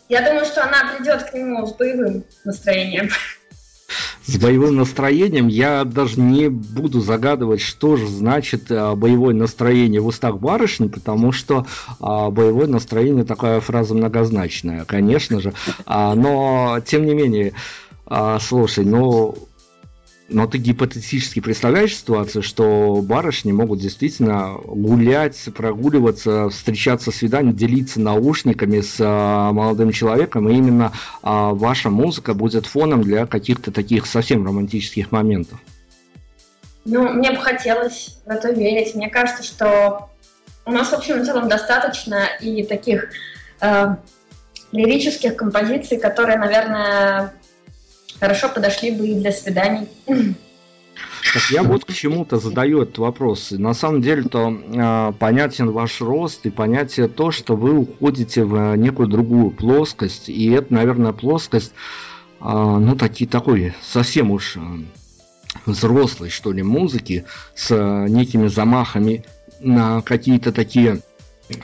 [0.09, 3.09] Я думаю, что она придет к нему с боевым настроением.
[4.25, 10.07] С боевым настроением я даже не буду загадывать, что же значит а, боевое настроение в
[10.07, 11.67] устах барышни, потому что
[11.99, 15.53] а, боевое настроение такая фраза многозначная, конечно же.
[15.85, 17.53] А, но, тем не менее,
[18.07, 19.37] а, слушай, ну,
[20.27, 28.81] но ты гипотетически представляешь ситуацию, что барышни могут действительно гулять, прогуливаться, встречаться свидания, делиться наушниками
[28.81, 34.45] с а, молодым человеком, и именно а, ваша музыка будет фоном для каких-то таких совсем
[34.45, 35.59] романтических моментов.
[36.85, 38.95] Ну, мне бы хотелось в это верить.
[38.95, 40.09] Мне кажется, что
[40.65, 43.09] у нас, в общем и целом, достаточно и таких
[43.61, 43.95] э,
[44.71, 47.33] лирических композиций, которые, наверное,
[48.19, 49.87] хорошо подошли бы и для свиданий.
[51.33, 53.51] Так я вот к чему-то задаю этот вопрос.
[53.51, 59.09] На самом деле-то э, понятен ваш рост и понятие то, что вы уходите в некую
[59.09, 60.29] другую плоскость.
[60.29, 61.73] И это, наверное, плоскость,
[62.39, 64.59] э, ну, такие, такой совсем уж э,
[65.65, 67.75] взрослой, что ли, музыки с
[68.07, 69.25] некими замахами
[69.59, 71.01] на какие-то такие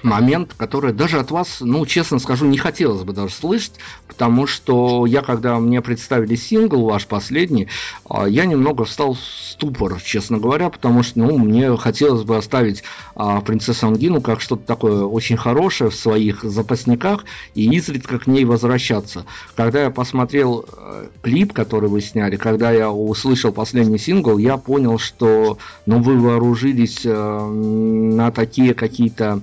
[0.03, 3.73] момент, который даже от вас, ну, честно скажу, не хотелось бы даже слышать,
[4.07, 7.67] потому что я, когда мне представили сингл ваш последний,
[8.07, 12.83] а, я немного встал в ступор, честно говоря, потому что, ну, мне хотелось бы оставить
[13.15, 18.45] а, принцессу Ангину как что-то такое очень хорошее в своих запасниках и изредка к ней
[18.45, 19.25] возвращаться.
[19.55, 24.99] Когда я посмотрел э, клип, который вы сняли, когда я услышал последний сингл, я понял,
[24.99, 29.41] что, ну, вы вооружились э, на такие какие-то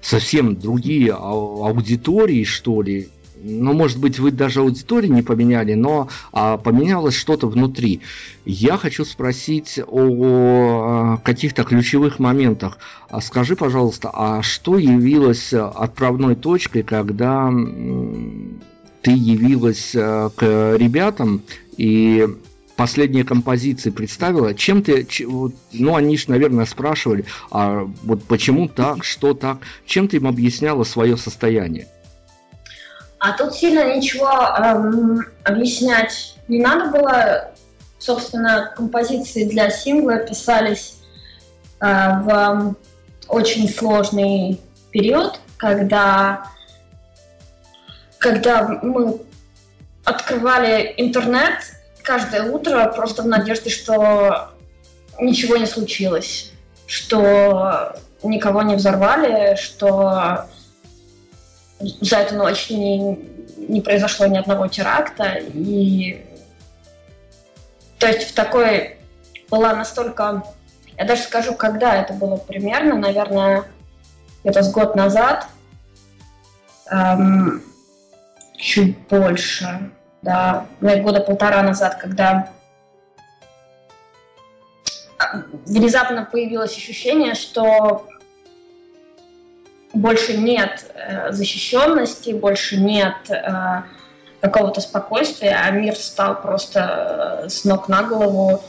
[0.00, 3.08] совсем другие аудитории, что ли.
[3.42, 8.00] Ну, может быть, вы даже аудитории не поменяли, но а, поменялось что-то внутри.
[8.44, 12.78] Я хочу спросить о, каких-то ключевых моментах.
[13.08, 17.50] А скажи, пожалуйста, а что явилось отправной точкой, когда
[19.02, 21.40] ты явилась э, к ребятам
[21.78, 22.28] и
[22.80, 25.06] последние композиции представила, чем ты,
[25.72, 30.84] ну, они же, наверное, спрашивали, а вот почему так, что так, чем ты им объясняла
[30.84, 31.88] свое состояние?
[33.18, 37.50] А тут сильно ничего эм, объяснять не надо было.
[37.98, 41.00] Собственно, композиции для сингла писались
[41.82, 42.74] э, в
[43.28, 44.58] очень сложный
[44.90, 46.46] период, когда,
[48.18, 49.20] когда мы
[50.06, 51.58] открывали интернет
[52.10, 54.50] каждое утро просто в надежде, что
[55.20, 56.50] ничего не случилось,
[56.88, 57.94] что
[58.24, 60.46] никого не взорвали, что
[61.78, 63.16] за эту ночь не,
[63.68, 65.34] не произошло ни одного теракта.
[65.54, 66.26] И
[68.00, 68.96] то есть в такой
[69.48, 70.42] была настолько...
[70.98, 73.66] Я даже скажу, когда это было примерно, наверное,
[74.42, 75.46] где-то с год назад,
[76.90, 77.62] эм,
[78.56, 79.92] чуть больше
[80.22, 82.50] да, года полтора назад, когда
[85.66, 88.06] внезапно появилось ощущение, что
[89.92, 93.82] больше нет э, защищенности, больше нет э,
[94.40, 98.62] какого-то спокойствия, а мир стал просто э, с ног на голову.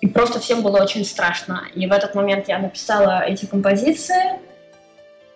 [0.00, 1.66] И просто всем было очень страшно.
[1.74, 4.40] И в этот момент я написала эти композиции.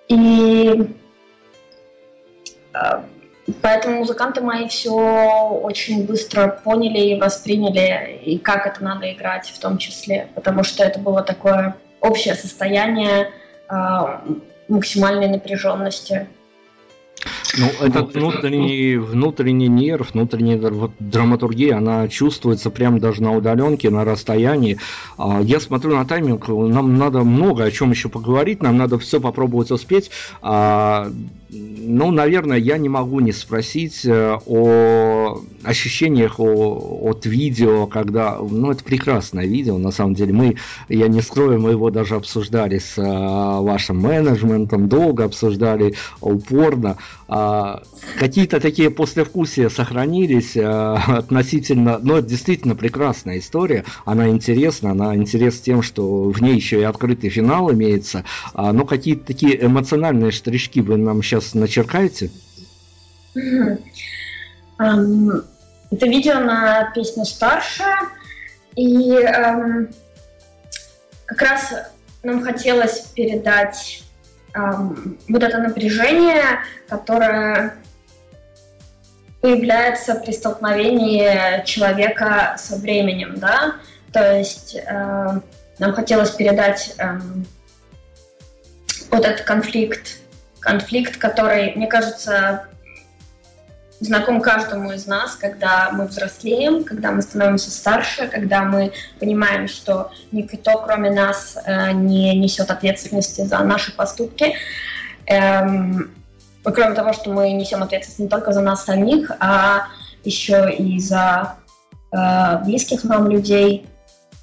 [0.08, 0.94] И
[2.74, 3.02] э,
[3.60, 9.58] Поэтому музыканты мои все очень быстро поняли и восприняли, и как это надо играть в
[9.58, 13.32] том числе, потому что это было такое общее состояние
[13.68, 13.74] э,
[14.68, 16.28] максимальной напряженности.
[17.58, 20.58] Ну, этот внутренний, внутренний нерв, внутренняя
[20.98, 24.78] драматургия, она чувствуется прямо даже на удаленке, на расстоянии.
[25.18, 29.20] А, я смотрю на тайминг, нам надо много о чем еще поговорить, нам надо все
[29.20, 30.10] попробовать успеть.
[30.40, 31.10] А,
[31.54, 38.38] ну, наверное, я не могу не спросить э, о ощущениях от видео, когда...
[38.38, 40.32] Ну, это прекрасное видео, на самом деле.
[40.32, 40.56] Мы,
[40.88, 46.96] я не скрою, мы его даже обсуждали с э, вашим менеджментом, долго обсуждали, упорно.
[47.28, 47.41] А,
[48.18, 51.98] какие-то такие послевкусия сохранились э, относительно...
[51.98, 53.84] Ну, это действительно прекрасная история.
[54.04, 58.24] Она интересна, она интересна тем, что в ней еще и открытый финал имеется.
[58.54, 62.30] А, но какие-то такие эмоциональные штришки вы нам сейчас начеркаете?
[65.92, 67.84] Это видео на песню «Старше»,
[68.76, 69.18] и
[71.26, 71.74] как раз
[72.22, 74.02] нам хотелось передать
[74.54, 77.74] вот это напряжение, которое
[79.40, 83.76] появляется при столкновении человека со временем, да,
[84.12, 85.40] то есть э,
[85.78, 87.18] нам хотелось передать э,
[89.10, 90.22] вот этот конфликт
[90.62, 92.68] конфликт, который, мне кажется,
[94.04, 100.10] знаком каждому из нас, когда мы взрослеем, когда мы становимся старше, когда мы понимаем, что
[100.32, 104.54] никто, кроме нас, э, не несет ответственности за наши поступки.
[105.26, 106.10] Эм,
[106.64, 109.86] кроме того, что мы несем ответственность не только за нас самих, а
[110.24, 111.56] еще и за
[112.12, 113.86] э, близких нам людей.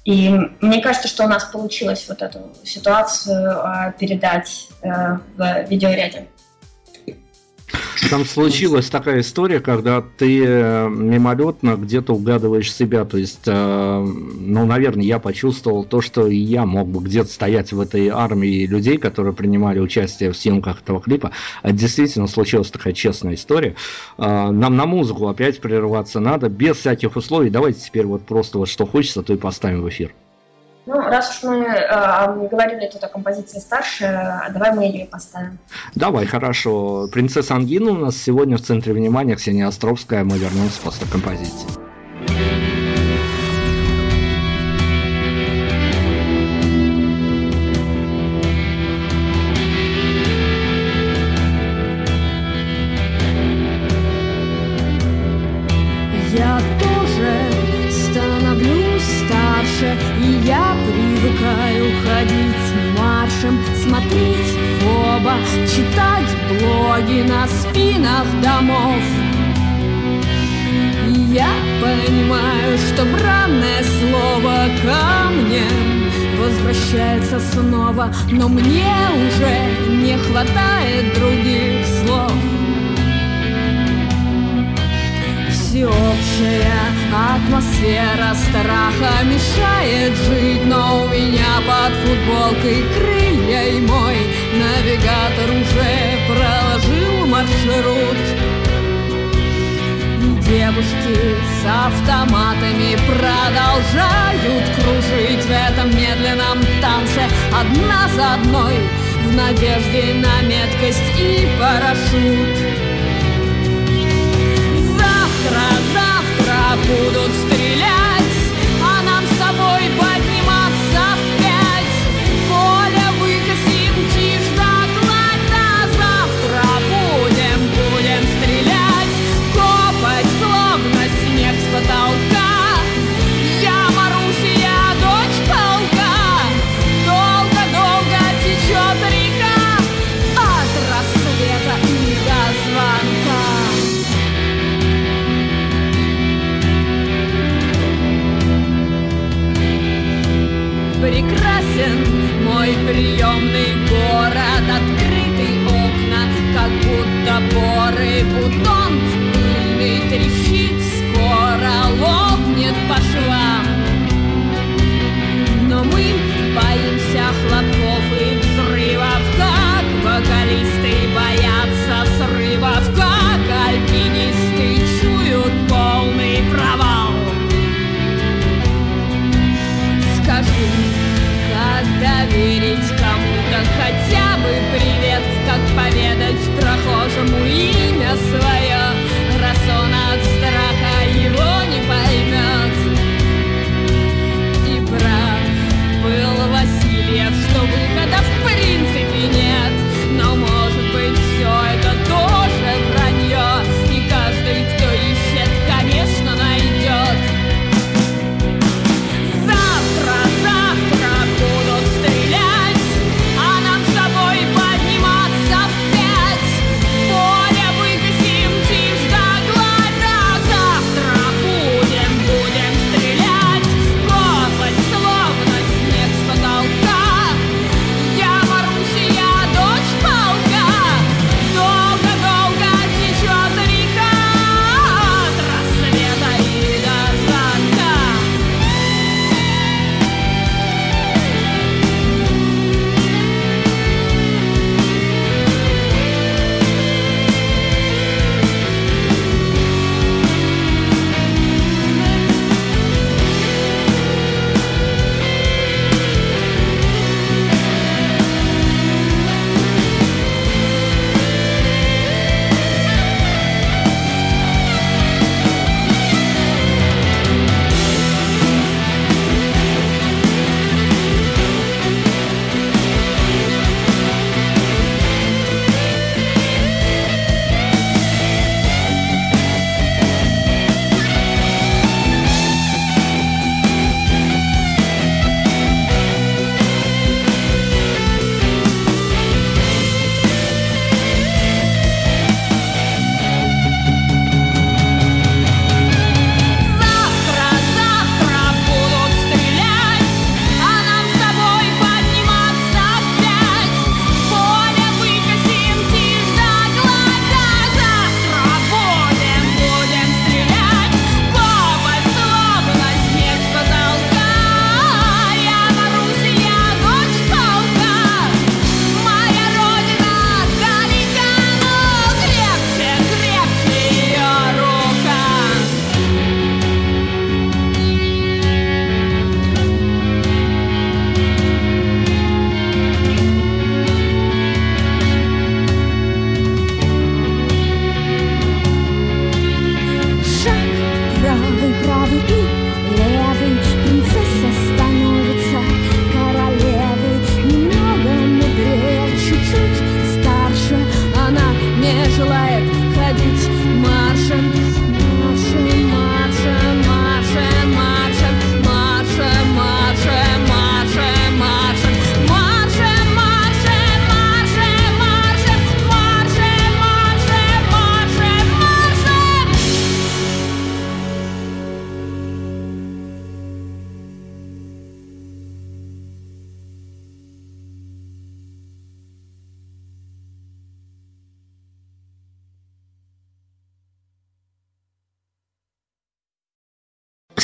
[0.04, 6.26] И мне кажется, что у нас получилось вот эту ситуацию э, передать э, в видеоряде.
[8.08, 13.04] Там случилась такая история, когда ты э, мимолетно где-то угадываешь себя.
[13.04, 17.80] То есть, э, ну, наверное, я почувствовал то, что я мог бы где-то стоять в
[17.80, 21.30] этой армии людей, которые принимали участие в съемках этого клипа.
[21.62, 23.76] Это действительно случилась такая честная история.
[24.18, 27.50] Э, нам на музыку опять прерываться надо, без всяких условий.
[27.50, 30.12] Давайте теперь вот просто вот что хочется, то и поставим в эфир.
[30.90, 35.56] Ну, раз уж мы э, говорили тут о композиции старше, давай мы ее поставим.
[35.94, 37.06] Давай, хорошо.
[37.12, 40.24] Принцесса Ангина у нас сегодня в центре внимания, Ксения Островская.
[40.24, 41.89] Мы вернемся после композиции.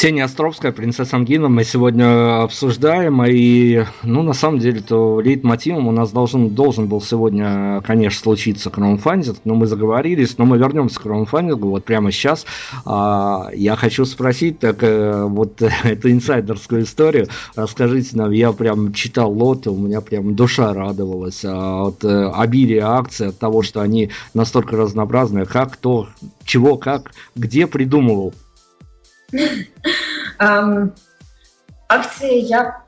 [0.06, 5.90] Ксения Островская, принцесса Ангина, мы сегодня обсуждаем, и, ну, на самом деле, то лейтмотивом у
[5.90, 11.02] нас должен, должен был сегодня, конечно, случиться краунфандинг, но мы заговорились, но мы вернемся к
[11.02, 12.46] краунфандингу вот прямо сейчас.
[12.84, 17.26] А, я хочу спросить, так э, вот эту инсайдерскую историю,
[17.56, 22.86] расскажите нам, я прям читал лоты, у меня прям душа радовалась а, от э, обилия
[22.86, 26.06] акций, от того, что они настолько разнообразные, как, кто,
[26.44, 28.34] чего, как, где придумывал
[31.88, 32.82] Акции я,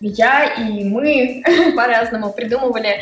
[0.00, 1.42] я и мы
[1.76, 3.00] по-разному придумывали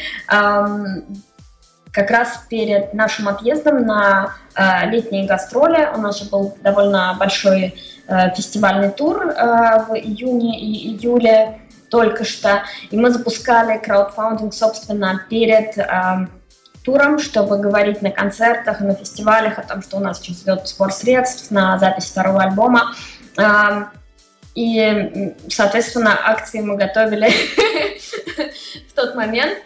[1.93, 5.89] как раз перед нашим отъездом на э, летние гастроли.
[5.95, 7.75] У нас же был довольно большой
[8.09, 11.61] э, фестивальный тур э, в июне и июле
[11.91, 12.63] только что.
[12.91, 15.77] И мы запускали краудфандинг, собственно, перед
[16.83, 20.93] туром, чтобы говорить на концертах, на фестивалях о том, что у нас сейчас идет сбор
[20.93, 22.95] средств на запись второго альбома.
[24.55, 27.31] И, соответственно, акции мы готовили
[28.89, 29.59] в тот момент.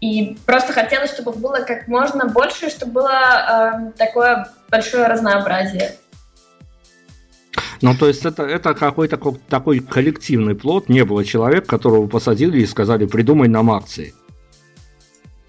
[0.00, 5.96] И просто хотелось, чтобы было как можно больше, чтобы было такое большое разнообразие.
[7.80, 12.66] Ну, то есть это, это какой-то такой коллективный плод, не было человека, которого посадили и
[12.66, 14.14] сказали, придумай нам акции.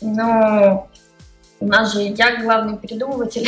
[0.01, 0.87] Ну,
[1.59, 3.47] у нас же я главный передумыватель.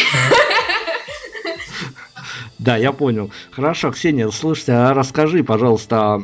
[2.59, 3.31] Да, я понял.
[3.51, 6.21] Хорошо, Ксения, слушайте, а расскажи, пожалуйста,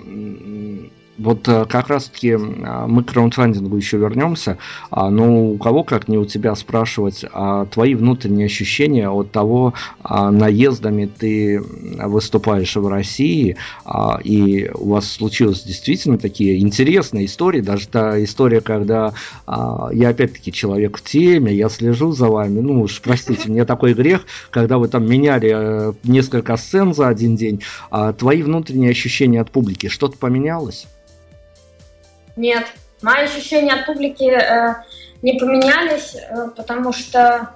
[1.17, 4.57] вот э, как раз-таки а, мы к краундфандингу еще вернемся,
[4.91, 9.73] а, но у кого, как не у тебя, спрашивать а твои внутренние ощущения от того,
[10.03, 13.57] наездами ты выступаешь в России,
[14.23, 19.13] и у вас случилось действительно такие интересные истории, даже та история, когда
[19.91, 24.25] я опять-таки человек в теме, я слежу за вами, ну уж простите, мне такой грех,
[24.49, 27.61] когда вы там меняли э, несколько сцен за один день,
[28.17, 30.87] твои внутренние ощущения от публики, что-то поменялось?
[32.37, 32.65] Нет,
[33.01, 34.75] мои ощущения от публики э,
[35.21, 37.49] не поменялись, э, потому что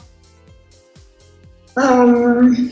[1.76, 2.72] эм,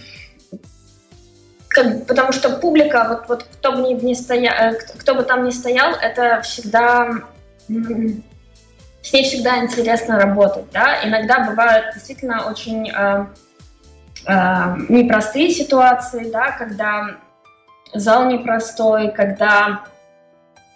[1.69, 5.23] как, потому что публика, вот, вот кто бы ни, ни стоял, э, кто, кто бы
[5.23, 7.23] там ни стоял, это всегда
[9.01, 11.03] с ней всегда интересно работать, да.
[11.03, 13.25] Иногда бывают действительно очень э,
[14.25, 17.17] э, непростые ситуации, да, когда
[17.93, 19.83] зал непростой, когда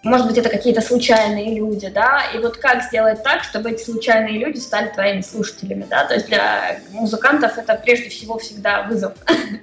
[0.03, 4.37] может быть, это какие-то случайные люди, да, и вот как сделать так, чтобы эти случайные
[4.37, 9.13] люди стали твоими слушателями, да, то есть для музыкантов это прежде всего всегда вызов.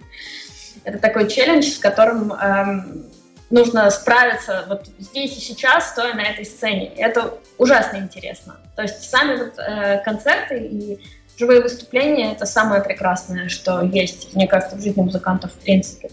[0.83, 3.05] Это такой челлендж, с которым эм,
[3.51, 6.91] нужно справиться вот здесь и сейчас, стоя на этой сцене.
[6.97, 8.57] Это ужасно интересно.
[8.77, 11.01] То есть сами вот э, концерты и
[11.37, 16.11] живые выступления— это самое прекрасное, что есть, мне кажется, в жизни музыкантов в принципе.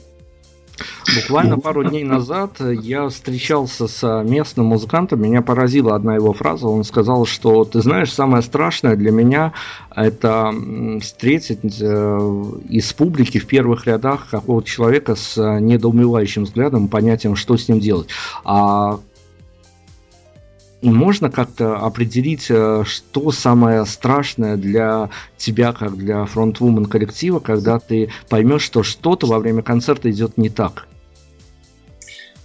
[1.16, 6.84] Буквально пару дней назад я встречался с местным музыкантом, меня поразила одна его фраза, он
[6.84, 9.54] сказал, что ты знаешь, самое страшное для меня
[9.96, 10.54] это
[11.02, 17.68] встретить э, из публики в первых рядах какого-то человека с недоумевающим взглядом, понятием, что с
[17.68, 18.10] ним делать.
[18.44, 19.00] А
[20.82, 28.12] можно как-то определить, э, что самое страшное для тебя, как для фронтвумен коллектива, когда ты
[28.30, 30.88] поймешь, что что-то во время концерта идет не так?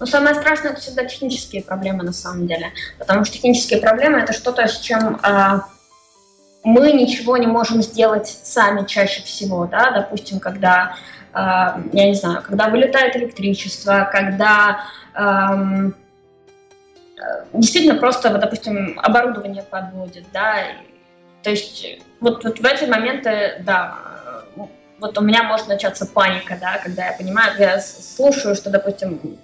[0.00, 2.72] Ну, самое страшное это всегда технические проблемы на самом деле.
[2.98, 5.60] Потому что технические проблемы это что-то, с чем э,
[6.64, 9.66] мы ничего не можем сделать сами чаще всего.
[9.66, 9.92] Да?
[9.92, 10.96] Допустим, когда,
[11.34, 11.36] э,
[11.92, 15.92] я не знаю, когда вылетает электричество, когда э,
[17.52, 20.56] действительно просто, вот, допустим, оборудование подводит, да,
[21.42, 21.86] то есть
[22.20, 23.98] вот, вот в эти моменты, да,
[25.00, 29.38] вот у меня может начаться паника, да, когда я понимаю, я слушаю, что, допустим,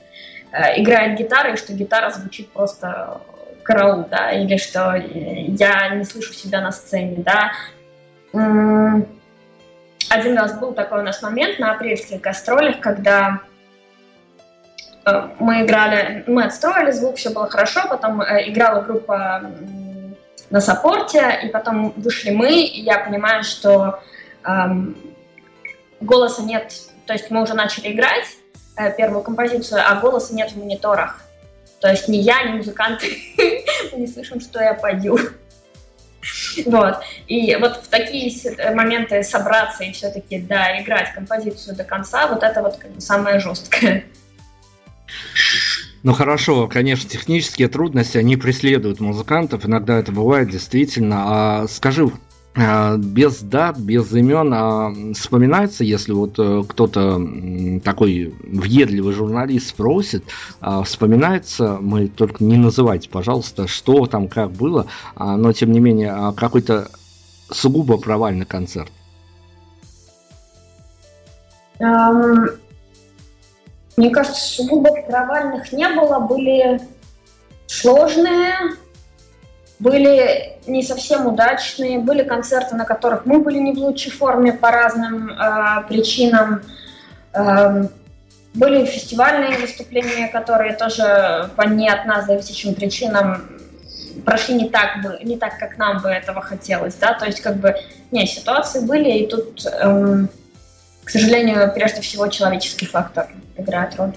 [0.53, 3.21] э, играет гитара, и что гитара звучит просто
[3.65, 7.53] караул, да, или что я не слышу себя на сцене, да.
[10.09, 13.41] Один раз был такой у нас момент на апрельских гастролях, когда
[15.39, 19.51] мы играли, мы отстроили звук, все было хорошо, потом э, играла группа
[20.51, 24.01] на саппорте, и потом вышли мы, и я понимаю, что
[24.45, 24.97] эм,
[26.01, 26.73] голоса нет,
[27.07, 28.27] то есть мы уже начали играть
[28.77, 31.21] э, первую композицию, а голоса нет в мониторах.
[31.81, 33.19] То есть ни я, ни музыканты
[33.93, 35.19] не слышим, что я пою.
[36.67, 36.97] Вот.
[37.29, 38.33] И вот в такие
[38.75, 44.05] моменты собраться и все-таки, да, играть композицию до конца, вот это вот самое жесткое.
[46.03, 51.17] Ну хорошо, конечно, технические трудности, они преследуют музыкантов, иногда это бывает действительно.
[51.27, 52.09] А скажи,
[52.57, 57.21] а, без дат, без имен а вспоминается, если вот э, кто-то
[57.85, 60.25] такой въедливый журналист спросит,
[60.61, 65.81] а, вспоминается, мы только не называйте, пожалуйста, что там, как было, а, но тем не
[65.81, 66.89] менее какой-то
[67.51, 68.91] сугубо провальный концерт.
[73.99, 76.81] Мне кажется, сугубо провальных не было, были
[77.67, 78.55] сложные,
[79.81, 84.71] были не совсем удачные, были концерты, на которых мы были не в лучшей форме по
[84.71, 86.63] разным э, причинам.
[87.35, 87.89] Э,
[88.55, 93.49] были фестивальные выступления, которые тоже по не от нас зависящим причинам
[94.25, 97.57] прошли не так бы, не так, как нам бы этого хотелось, да, то есть как
[97.57, 97.75] бы,
[98.13, 100.29] не, ситуации были, и тут, эм,
[101.09, 104.13] к сожалению, прежде всего человеческий фактор играет роль.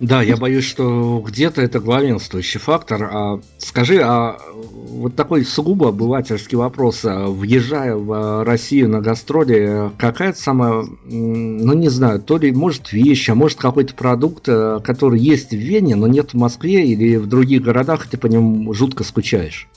[0.00, 3.08] Да, я боюсь, что где-то это главенствующий фактор.
[3.10, 7.06] А скажи, а вот такой сугубо обывательский вопрос.
[7.06, 13.30] А въезжая в Россию на гастроли, какая самая, ну не знаю, то ли может вещь,
[13.30, 17.26] а может какой-то продукт, э, который есть в Вене, но нет в Москве или в
[17.26, 19.68] других городах, и ты по нему жутко скучаешь?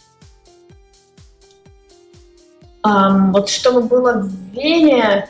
[2.84, 5.29] Um, вот чтобы было в Вене,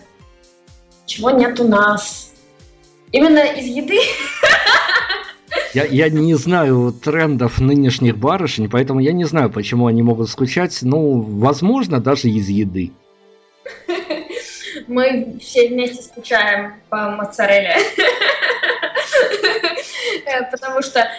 [1.06, 2.32] чего нет у нас.
[3.12, 4.00] Именно из еды?
[5.74, 10.78] Я, я не знаю трендов нынешних барышень, поэтому я не знаю, почему они могут скучать.
[10.82, 12.94] Ну, возможно, даже из еды.
[14.88, 17.76] Мы все вместе скучаем по моцарелле.
[20.52, 21.10] Потому что,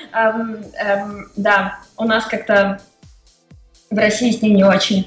[1.36, 2.80] да, у нас как-то
[3.92, 5.06] в России с ним не очень.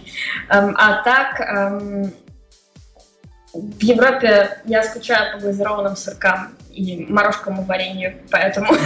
[0.50, 2.14] Эм, а так, эм,
[3.54, 8.68] в Европе я скучаю по глазированным сыркам и морожкому варенью, поэтому...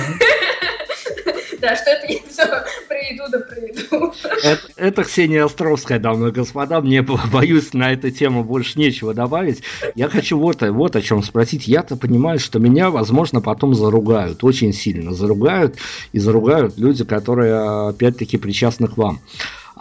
[1.62, 2.46] Да, что это я все
[2.88, 4.14] проведу да проведу.
[4.44, 6.80] Это, это Ксения Островская, дамы и господа.
[6.80, 9.62] Мне, боюсь, на эту тему больше нечего добавить.
[9.96, 11.68] Я хочу вот, вот о чем спросить.
[11.68, 14.42] Я-то понимаю, что меня, возможно, потом заругают.
[14.44, 15.76] Очень сильно заругают.
[16.14, 19.20] И заругают люди, которые, опять-таки, причастны к вам.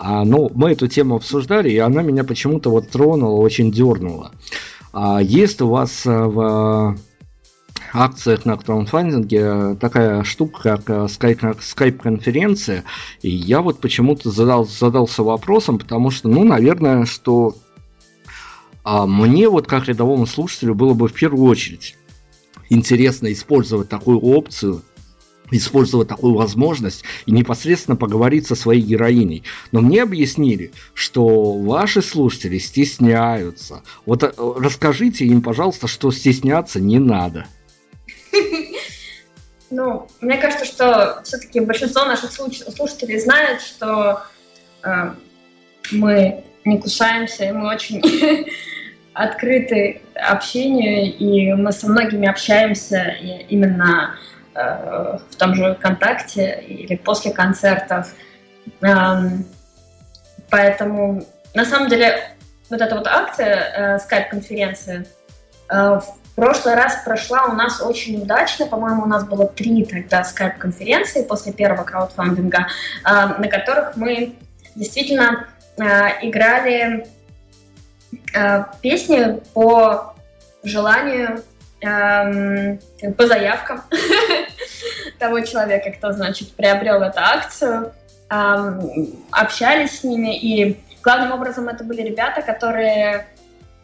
[0.01, 4.31] А, ну, мы эту тему обсуждали, и она меня почему-то вот тронула, очень дернула.
[4.93, 6.97] А есть у вас э, в
[7.93, 12.85] акциях на краудфандинге такая штука, как скайп-конференция.
[13.23, 17.57] И я вот почему-то задал, задался вопросом, потому что, ну, наверное, что
[18.85, 21.97] а мне вот как рядовому слушателю было бы в первую очередь
[22.71, 24.83] интересно использовать такую опцию,
[25.51, 29.45] использовать такую возможность и непосредственно поговорить со своей героиней.
[29.73, 33.83] Но мне объяснили, что ваши слушатели стесняются.
[34.07, 37.47] Вот э, расскажите им, пожалуйста, что стесняться не надо.
[39.71, 44.23] Ну, мне кажется, что все-таки большинство наших слушателей знают, что
[44.83, 45.11] э,
[45.91, 48.03] мы не кусаемся, и мы очень
[49.13, 53.15] открыты общению, и мы со многими общаемся
[53.49, 54.15] именно
[54.59, 58.13] в том же ВКонтакте или после концертов.
[58.81, 59.47] Эм,
[60.51, 62.21] поэтому, на самом деле,
[62.71, 65.07] вот эта вот акция, э, скайп-конференции,
[65.71, 66.01] э,
[66.35, 68.67] прошлый раз прошла у нас очень удачно.
[68.67, 72.69] По-моему, у нас было три тогда скайп-конференции после первого краудфандинга,
[73.05, 74.35] а, на которых мы
[74.75, 75.49] действительно
[76.23, 77.07] играли
[78.81, 80.15] песни по
[80.65, 81.43] желанию,
[81.81, 83.83] по заявкам
[85.19, 87.93] того человека, кто, значит, приобрел эту акцию,
[88.29, 93.27] общались с ними, и главным образом это были ребята, которые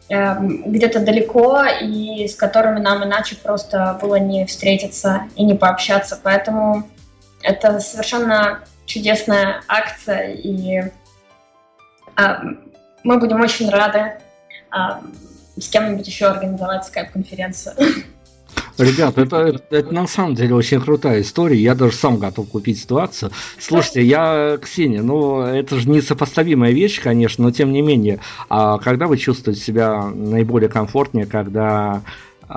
[0.07, 6.19] Эм, где-то далеко и с которыми нам иначе просто было не встретиться и не пообщаться.
[6.21, 6.87] Поэтому
[7.41, 10.91] это совершенно чудесная акция, и
[13.03, 14.13] мы будем очень рады
[15.57, 17.75] с кем-нибудь еще организовать скайп-конференцию.
[18.77, 21.57] Ребят, это, это, это на самом деле очень крутая история.
[21.57, 23.31] Я даже сам готов купить ситуацию.
[23.57, 28.19] Слушайте, я, Ксения, ну это же несопоставимая вещь, конечно, но тем не менее.
[28.49, 32.01] А когда вы чувствуете себя наиболее комфортнее, когда
[32.49, 32.53] э,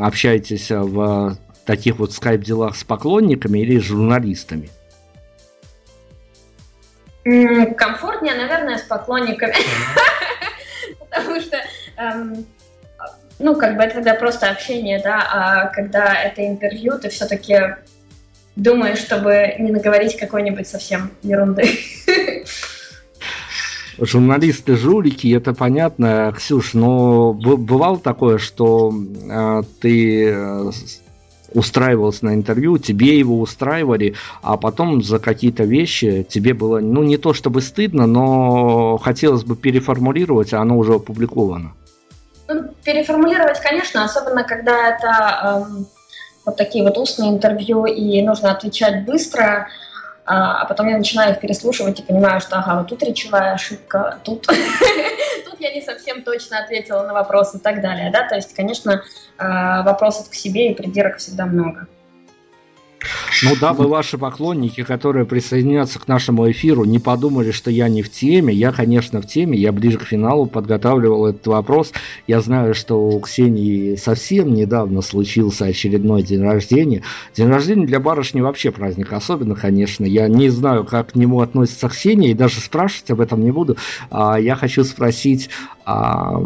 [0.00, 4.68] общаетесь в таких вот скайп-делах с поклонниками или с журналистами?
[7.24, 9.54] Комфортнее, наверное, с поклонниками.
[11.10, 11.56] Потому что
[13.38, 17.76] ну, как бы это тогда просто общение, да, а когда это интервью, ты все-таки
[18.56, 21.64] думаешь, чтобы не наговорить какой-нибудь совсем ерунды.
[23.98, 30.34] Журналисты жулики, это понятно, Ксюш, но бывало такое, что э, ты
[31.54, 37.16] устраивался на интервью, тебе его устраивали, а потом за какие-то вещи тебе было, ну, не
[37.16, 41.72] то чтобы стыдно, но хотелось бы переформулировать, а оно уже опубликовано.
[42.52, 45.86] Ну, переформулировать, конечно, особенно когда это эм,
[46.44, 49.68] вот такие вот устные интервью и нужно отвечать быстро,
[50.26, 54.18] а, а потом я начинаю их переслушивать и понимаю, что ага, вот тут речевая ошибка,
[54.22, 54.46] тут,
[55.44, 59.02] тут я не совсем точно ответила на вопрос и так далее, да, то есть, конечно,
[59.38, 61.86] а, вопросов к себе и придирок всегда много.
[63.42, 68.10] Ну, дабы ваши поклонники, которые присоединятся к нашему эфиру, не подумали, что я не в
[68.10, 71.92] теме, я, конечно, в теме, я ближе к финалу подготавливал этот вопрос.
[72.26, 77.02] Я знаю, что у Ксении совсем недавно случился очередной день рождения.
[77.34, 80.04] День рождения для барышни вообще праздник, особенно, конечно.
[80.04, 83.76] Я не знаю, как к нему относится Ксения, и даже спрашивать об этом не буду.
[84.10, 85.50] А я хочу спросить,
[85.84, 86.40] а,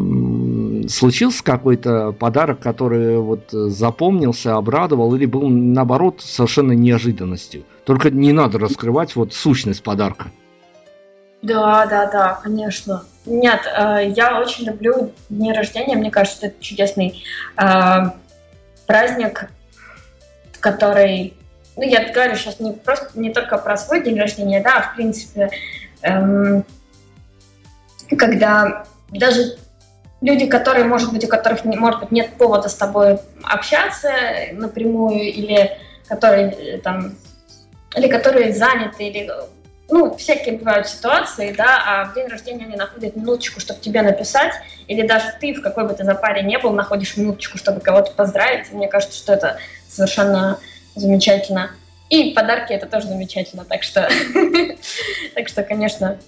[0.88, 7.64] случился какой-то подарок, который вот запомнился, обрадовал, или был наоборот совершенно неожиданностью?
[7.84, 10.30] Только не надо раскрывать вот сущность подарка.
[11.42, 13.04] Да, да, да, конечно.
[13.26, 15.96] Нет, э, я очень люблю дни рождения.
[15.96, 17.22] Мне кажется, это чудесный
[17.56, 17.96] э,
[18.86, 19.50] праздник,
[20.60, 21.34] который,
[21.76, 24.96] ну, я говорю сейчас не просто не только про свой день рождения, да, а в
[24.96, 25.50] принципе,
[26.02, 26.64] эм,
[28.16, 29.56] когда даже
[30.20, 34.10] люди, которые, может быть, у которых, может быть, нет повода с тобой общаться
[34.52, 35.78] напрямую, или
[36.08, 37.16] которые э, там,
[37.96, 39.30] или которые заняты, или
[39.88, 44.52] ну, всякие бывают ситуации, да, а в день рождения они находят минуточку, чтобы тебе написать,
[44.88, 48.72] или даже ты, в какой бы ты запаре не был, находишь минуточку, чтобы кого-то поздравить.
[48.72, 50.58] Мне кажется, что это совершенно
[50.96, 51.70] замечательно.
[52.08, 54.08] И подарки это тоже замечательно, так что,
[55.34, 56.18] так что, конечно,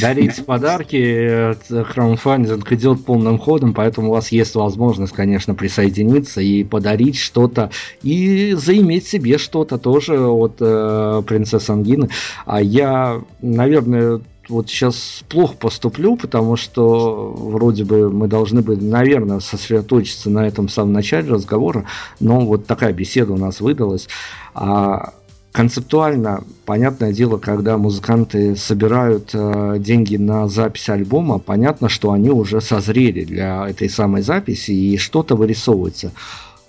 [0.00, 7.16] дарить подарки, краудфандинг идет полным ходом, поэтому у вас есть возможность, конечно, присоединиться и подарить
[7.16, 7.70] что-то,
[8.02, 12.08] и заиметь себе что-то тоже от э, принцессы Ангины.
[12.46, 19.40] А я, наверное, вот сейчас плохо поступлю, потому что вроде бы мы должны бы, наверное,
[19.40, 21.84] сосредоточиться на этом самом начале разговора,
[22.20, 24.08] но вот такая беседа у нас выдалась.
[24.54, 25.12] А
[25.58, 32.60] Концептуально, понятное дело, когда музыканты собирают э, деньги на запись альбома, понятно, что они уже
[32.60, 36.12] созрели для этой самой записи и что-то вырисовывается.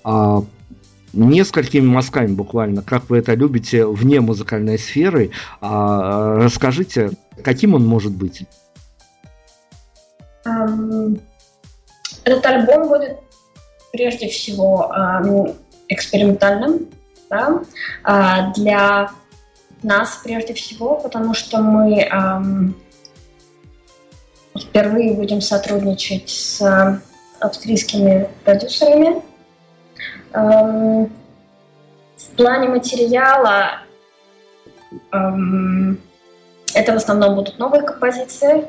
[0.04, 0.44] А
[1.14, 5.30] несколькими мазками буквально, как вы это любите вне музыкальной сферы,
[5.62, 7.12] а, расскажите,
[7.44, 8.42] каким он может быть?
[12.24, 13.20] Этот альбом будет
[13.92, 14.92] прежде всего
[15.90, 16.88] экспериментальным,
[17.30, 17.62] да,
[18.04, 19.12] а, для
[19.84, 22.76] нас прежде всего, потому что мы
[24.60, 27.02] впервые будем сотрудничать с
[27.40, 29.22] австрийскими продюсерами.
[30.34, 31.10] В
[32.36, 33.80] плане материала
[36.74, 38.68] это в основном будут новые композиции,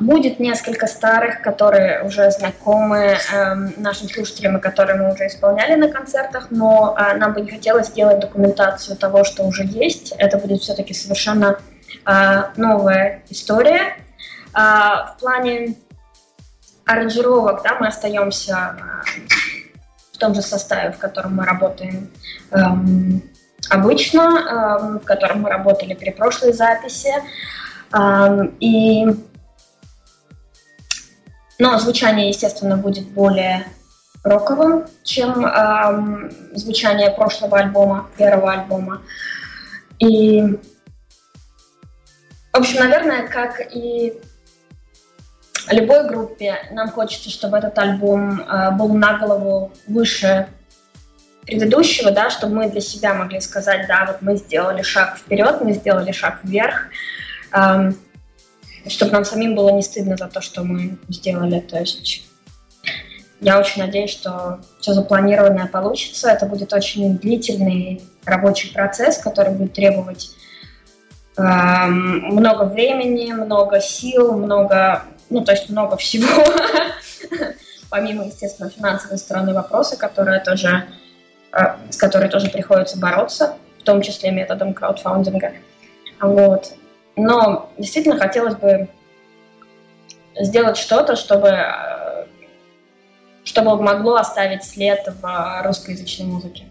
[0.00, 5.88] Будет несколько старых, которые уже знакомы э, нашим слушателям и которые мы уже исполняли на
[5.88, 10.12] концертах, но э, нам бы не хотелось сделать документацию того, что уже есть.
[10.18, 11.58] Это будет все-таки совершенно
[12.06, 13.96] э, новая история.
[14.54, 15.74] Э, в плане
[16.86, 19.20] аранжировок да, мы остаемся э,
[20.12, 22.10] в том же составе, в котором мы работаем
[22.52, 22.58] э,
[23.70, 27.12] обычно, э, в котором мы работали при прошлой записи.
[27.92, 29.06] Э, и
[31.58, 33.66] но звучание, естественно, будет более
[34.22, 39.02] роковым, чем эм, звучание прошлого альбома, первого альбома.
[39.98, 40.42] И,
[42.52, 44.14] в общем, наверное, как и
[45.70, 50.48] любой группе, нам хочется, чтобы этот альбом э, был на голову выше
[51.42, 55.72] предыдущего, да, чтобы мы для себя могли сказать, да, вот мы сделали шаг вперед, мы
[55.72, 56.86] сделали шаг вверх.
[57.52, 57.96] Эм,
[58.88, 61.60] чтобы нам самим было не стыдно за то, что мы сделали.
[61.60, 62.26] То есть
[63.40, 66.30] я очень надеюсь, что все запланированное получится.
[66.30, 70.30] Это будет очень длительный рабочий процесс, который будет требовать
[71.36, 71.42] э,
[71.86, 76.26] много времени, много сил, много, ну то есть много всего,
[77.90, 80.86] помимо, естественно, финансовой стороны вопроса, которая тоже,
[81.52, 81.58] э,
[81.90, 85.52] с которой тоже приходится бороться, в том числе методом краудфандинга.
[86.20, 86.72] Вот.
[87.16, 88.88] Но действительно хотелось бы
[90.38, 92.26] сделать что-то, чтобы, э,
[93.44, 96.64] чтобы могло оставить след в русскоязычной музыке.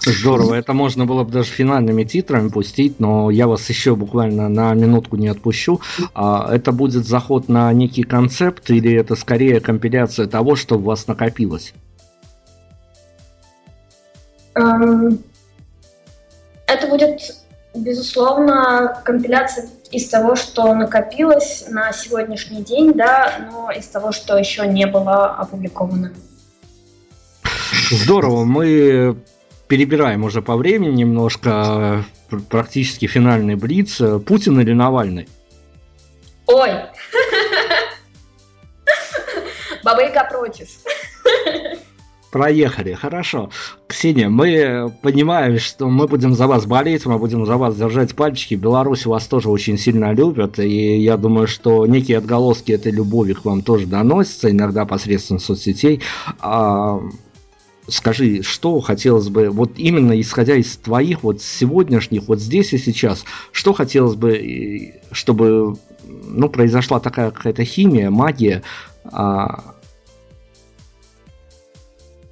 [0.00, 4.74] Здорово, это можно было бы даже финальными титрами пустить, но я вас еще буквально на
[4.74, 5.80] минутку не отпущу.
[6.14, 11.06] А, это будет заход на некий концепт или это скорее компиляция того, что у вас
[11.06, 11.74] накопилось?
[14.54, 15.22] Эм,
[16.66, 17.20] это будет,
[17.74, 24.66] безусловно, компиляция из того, что накопилось на сегодняшний день, да, но из того, что еще
[24.66, 26.12] не было опубликовано.
[27.90, 29.16] Здорово, мы
[29.68, 32.04] перебираем уже по времени немножко,
[32.48, 34.00] практически финальный блиц.
[34.26, 35.28] Путин или Навальный?
[36.46, 36.70] Ой!
[39.84, 40.68] Баба Яга против.
[42.30, 43.50] Проехали, хорошо.
[43.88, 48.54] Ксения, мы понимаем, что мы будем за вас болеть, мы будем за вас держать пальчики.
[48.54, 53.44] Беларусь вас тоже очень сильно любят, и я думаю, что некие отголоски этой любови к
[53.44, 56.02] вам тоже доносятся, иногда посредством соцсетей.
[56.38, 57.00] А,
[57.88, 63.24] скажи, что хотелось бы, вот именно исходя из твоих вот сегодняшних, вот здесь и сейчас,
[63.50, 68.62] что хотелось бы, чтобы ну, произошла такая какая-то химия, магия,
[69.04, 69.74] а,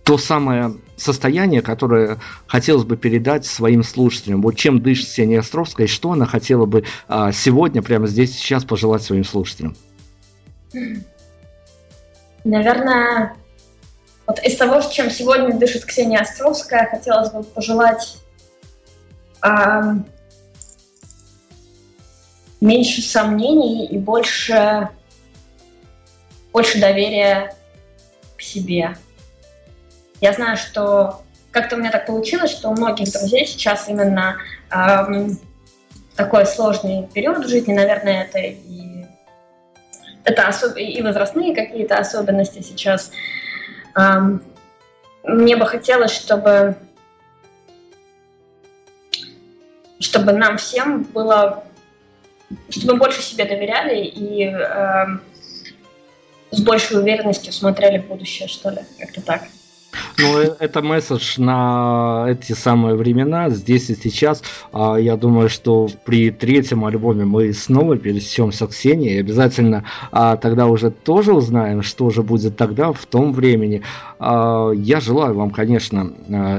[0.08, 4.40] то самое состояние, которое хотелось бы передать своим слушателям.
[4.40, 8.64] Вот чем дышит Ксения Островская, и что она хотела бы а, сегодня, прямо здесь, сейчас
[8.64, 9.76] пожелать своим слушателям?
[12.42, 13.36] Наверное,
[14.26, 18.16] вот из того, чем сегодня дышит Ксения Островская, хотелось бы пожелать
[19.42, 19.96] а,
[22.62, 24.88] меньше сомнений и больше,
[26.50, 27.54] больше доверия
[28.38, 28.96] к себе.
[30.20, 34.36] Я знаю, что как-то у меня так получилось, что у многих друзей сейчас именно
[34.70, 35.28] э,
[36.16, 39.06] такой сложный период в жизни, наверное, это и
[40.24, 40.76] это особ...
[40.76, 43.10] и возрастные какие-то особенности сейчас.
[43.96, 44.38] Э,
[45.24, 46.76] мне бы хотелось, чтобы
[50.00, 51.64] чтобы нам всем было,
[52.70, 55.06] чтобы мы больше себе доверяли и э,
[56.50, 59.42] с большей уверенностью смотрели в будущее, что ли, как-то так.
[60.18, 64.42] Ну, э, это месседж на эти самые времена, здесь и сейчас.
[64.72, 69.16] А, я думаю, что при третьем альбоме мы снова пересечемся с Ксенией.
[69.16, 73.82] И обязательно а, тогда уже тоже узнаем, что же будет тогда, в том времени.
[74.18, 76.12] А, я желаю вам, конечно,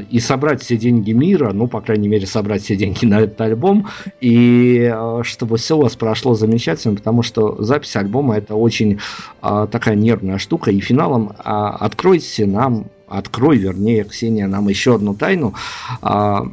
[0.09, 3.87] и собрать все деньги мира, ну, по крайней мере, собрать все деньги на этот альбом,
[4.21, 4.93] и
[5.23, 8.99] чтобы все у вас прошло замечательно, потому что запись альбома это очень
[9.41, 15.53] такая нервная штука, и финалом откройте нам открой, вернее, Ксения, нам еще одну тайну.
[16.01, 16.45] А,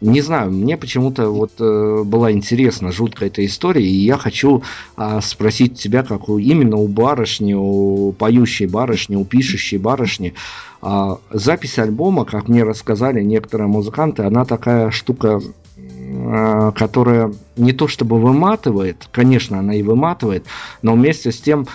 [0.00, 4.62] не знаю, мне почему-то вот э, была интересна жуткая эта история, и я хочу
[4.96, 10.32] э, спросить тебя, как у, именно у барышни, у поющей барышни, у пишущей барышни,
[10.80, 15.42] э, запись альбома, как мне рассказали некоторые музыканты, она такая штука,
[15.76, 20.46] э, которая не то чтобы выматывает, конечно, она и выматывает,
[20.80, 21.66] но вместе с тем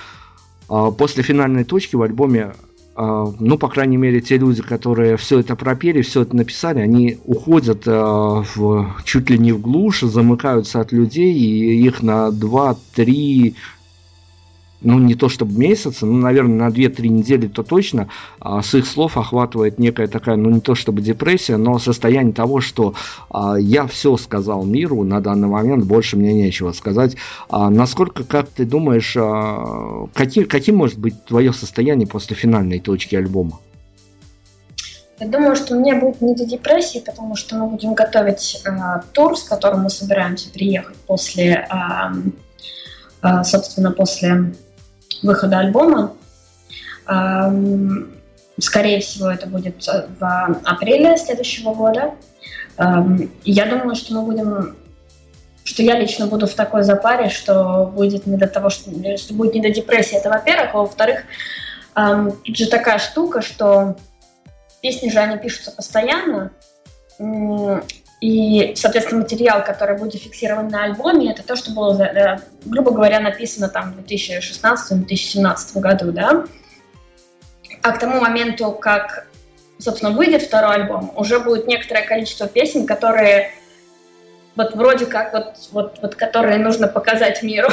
[0.67, 2.53] э, после финальной точки в альбоме
[2.97, 7.83] ну, по крайней мере, те люди, которые все это пропели, все это написали, они уходят
[7.85, 13.55] а, в, чуть ли не в глушь, замыкаются от людей, и их на 2-3
[14.81, 18.09] ну, не то чтобы месяца, ну, наверное, на 2-3 недели то точно,
[18.39, 22.61] а, с их слов охватывает некая такая, ну, не то чтобы депрессия, но состояние того,
[22.61, 22.93] что
[23.29, 27.15] а, я все сказал миру на данный момент, больше мне нечего сказать.
[27.49, 33.15] А, насколько, как ты думаешь, а, каким, каким может быть твое состояние после финальной точки
[33.15, 33.59] альбома?
[35.19, 39.37] Я думаю, что мне будет не до депрессии, потому что мы будем готовить э, тур,
[39.37, 42.31] с которым мы собираемся приехать после, э,
[43.43, 44.53] собственно, после
[45.23, 46.13] выхода альбома.
[48.59, 49.85] Скорее всего, это будет
[50.19, 52.13] в апреле следующего года.
[53.43, 54.75] Я думаю, что мы будем
[55.65, 59.55] что я лично буду в такой запаре, что будет не до того, что, что будет
[59.55, 61.23] не до депрессии, это во-первых, а во-вторых,
[61.95, 63.97] тут же такая штука, что
[64.81, 66.51] песни же они пишутся постоянно,
[68.25, 73.19] и, соответственно, материал, который будет фиксирован на альбоме, это то, что было, э, грубо говоря,
[73.19, 76.45] написано там в 2016-2017 году, да.
[77.83, 79.27] А к тому моменту, как,
[79.77, 83.51] собственно, выйдет второй альбом, уже будет некоторое количество песен, которые
[84.55, 87.67] вот вроде как вот, вот, вот которые нужно показать миру.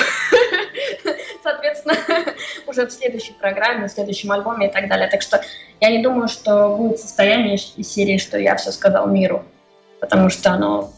[1.42, 1.94] Соответственно,
[2.66, 5.08] уже в следующей программе, в следующем альбоме и так далее.
[5.08, 5.40] Так что
[5.80, 9.46] я не думаю, что будет состояние из серии, что я все сказал миру
[10.02, 10.92] потому что оно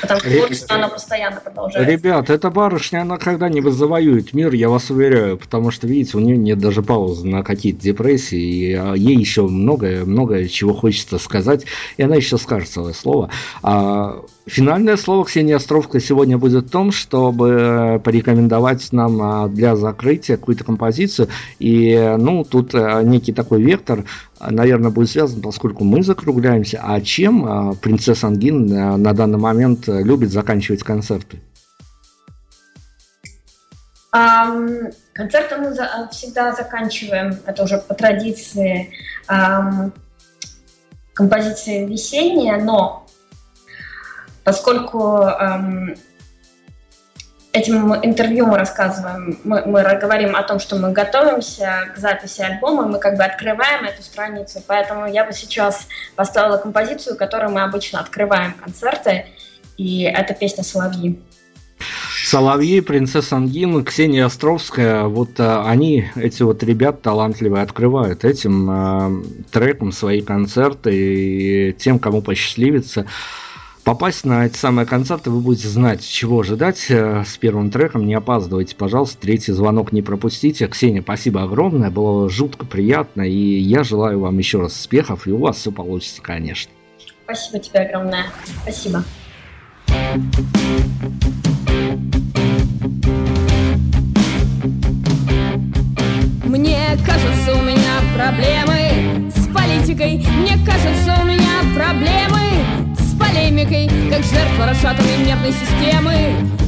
[0.00, 1.90] Потому что творчество, оно постоянно продолжается.
[1.90, 6.36] Ребят, эта барышня, она когда-нибудь завоюет мир, я вас уверяю, потому что, видите, у нее
[6.36, 11.64] нет даже паузы на какие-то депрессии, и а, ей еще многое, многое чего хочется сказать,
[11.96, 13.30] и она еще скажет свое слово.
[13.62, 20.36] А финальное слово Ксении Островской сегодня будет в том, чтобы порекомендовать нам а, для закрытия
[20.36, 21.28] какую-то композицию,
[21.58, 24.04] и, ну, тут а, некий такой вектор,
[24.40, 26.80] наверное, будет связано, поскольку мы закругляемся.
[26.82, 31.40] А чем а, принцесса Ангин на данный момент любит заканчивать концерты?
[34.14, 38.90] Um, концерты мы за, всегда заканчиваем, это уже по традиции,
[39.28, 39.92] um,
[41.12, 43.06] композиции весенняя, но
[44.48, 45.94] поскольку um,
[47.52, 52.86] этим интервью мы рассказываем, мы, мы говорим о том, что мы готовимся к записи альбома,
[52.86, 55.86] мы как бы открываем эту страницу, поэтому я бы сейчас
[56.16, 59.26] поставила композицию, которую мы обычно открываем концерты,
[59.76, 61.20] и это песня «Соловьи».
[62.24, 69.12] Соловьи, принцесса Ангин, Ксения Островская, вот а, они, эти вот ребят талантливые, открывают этим а,
[69.52, 73.04] треком свои концерты, и тем, кому посчастливится,
[73.88, 78.04] попасть на эти самые концерты, вы будете знать, чего ожидать э, с первым треком.
[78.04, 79.16] Не опаздывайте, пожалуйста.
[79.18, 80.66] Третий звонок не пропустите.
[80.66, 81.88] Ксения, спасибо огромное.
[81.88, 83.22] Было жутко приятно.
[83.22, 85.26] И я желаю вам еще раз успехов.
[85.26, 86.70] И у вас все получится, конечно.
[87.24, 88.26] Спасибо тебе огромное.
[88.60, 89.02] Спасибо.
[96.44, 100.18] Мне кажется, у меня проблемы с политикой.
[100.18, 102.38] Мне кажется, у меня проблемы
[103.48, 106.14] полемикой, как жертва расшатанной нервной системы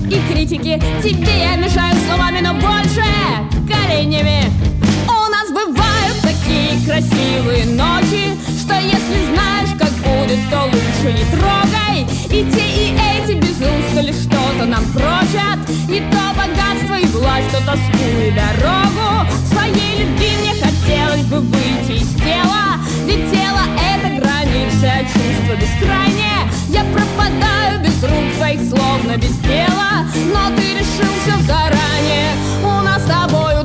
[0.09, 0.81] и критики.
[1.03, 3.05] Тебе я мешаю словами, но больше
[3.69, 4.51] коленями.
[5.07, 12.07] У нас бывают такие красивые ночи, что если знаешь, как будет, то лучше не трогай.
[12.31, 15.59] И те, и эти без устали что-то нам прочат.
[15.89, 19.29] И то богатство, и власть, то тоску и дорогу.
[19.53, 20.60] Своей любви мне
[21.11, 26.49] хотелось бы выйти из тела, ведь тело это граница, чувство бескрайнее.
[26.69, 32.35] Я пропадаю без рук твоих, словно без дела, но ты решил все заранее.
[32.63, 33.60] У нас с тобою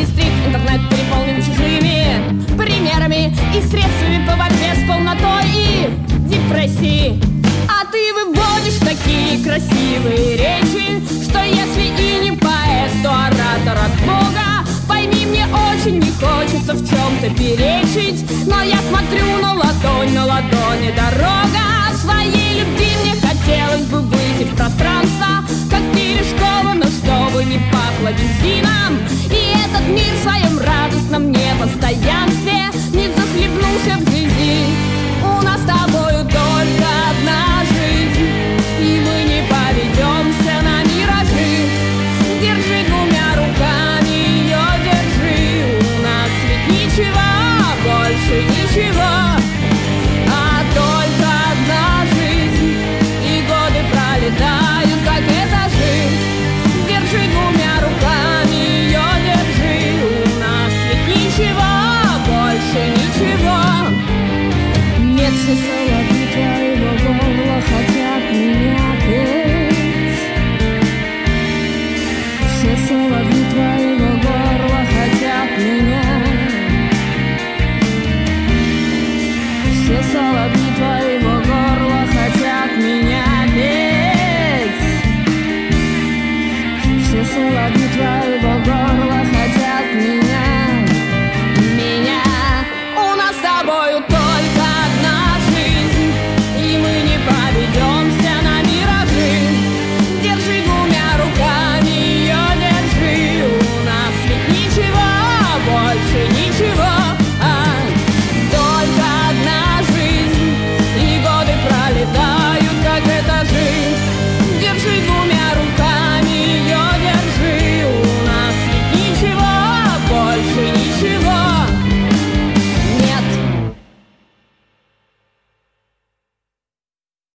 [0.00, 5.88] профессией Дистрикт интернет переполнен чужими примерами И средствами по борьбе с полнотой и
[6.28, 7.22] депрессией.
[7.68, 14.68] А ты выводишь такие красивые речи Что если и не поэт, то оратор от Бога.
[14.88, 20.92] Пойми, мне очень не хочется в чем-то перечить Но я смотрю на ладонь, на ладони
[20.96, 21.96] дорога.
[22.00, 29.19] Своей любви мне хотелось бы выйти в пространство Как перешковано, чтобы не пахло бензином
[29.80, 32.59] этот мир в своем радостном непостоянстве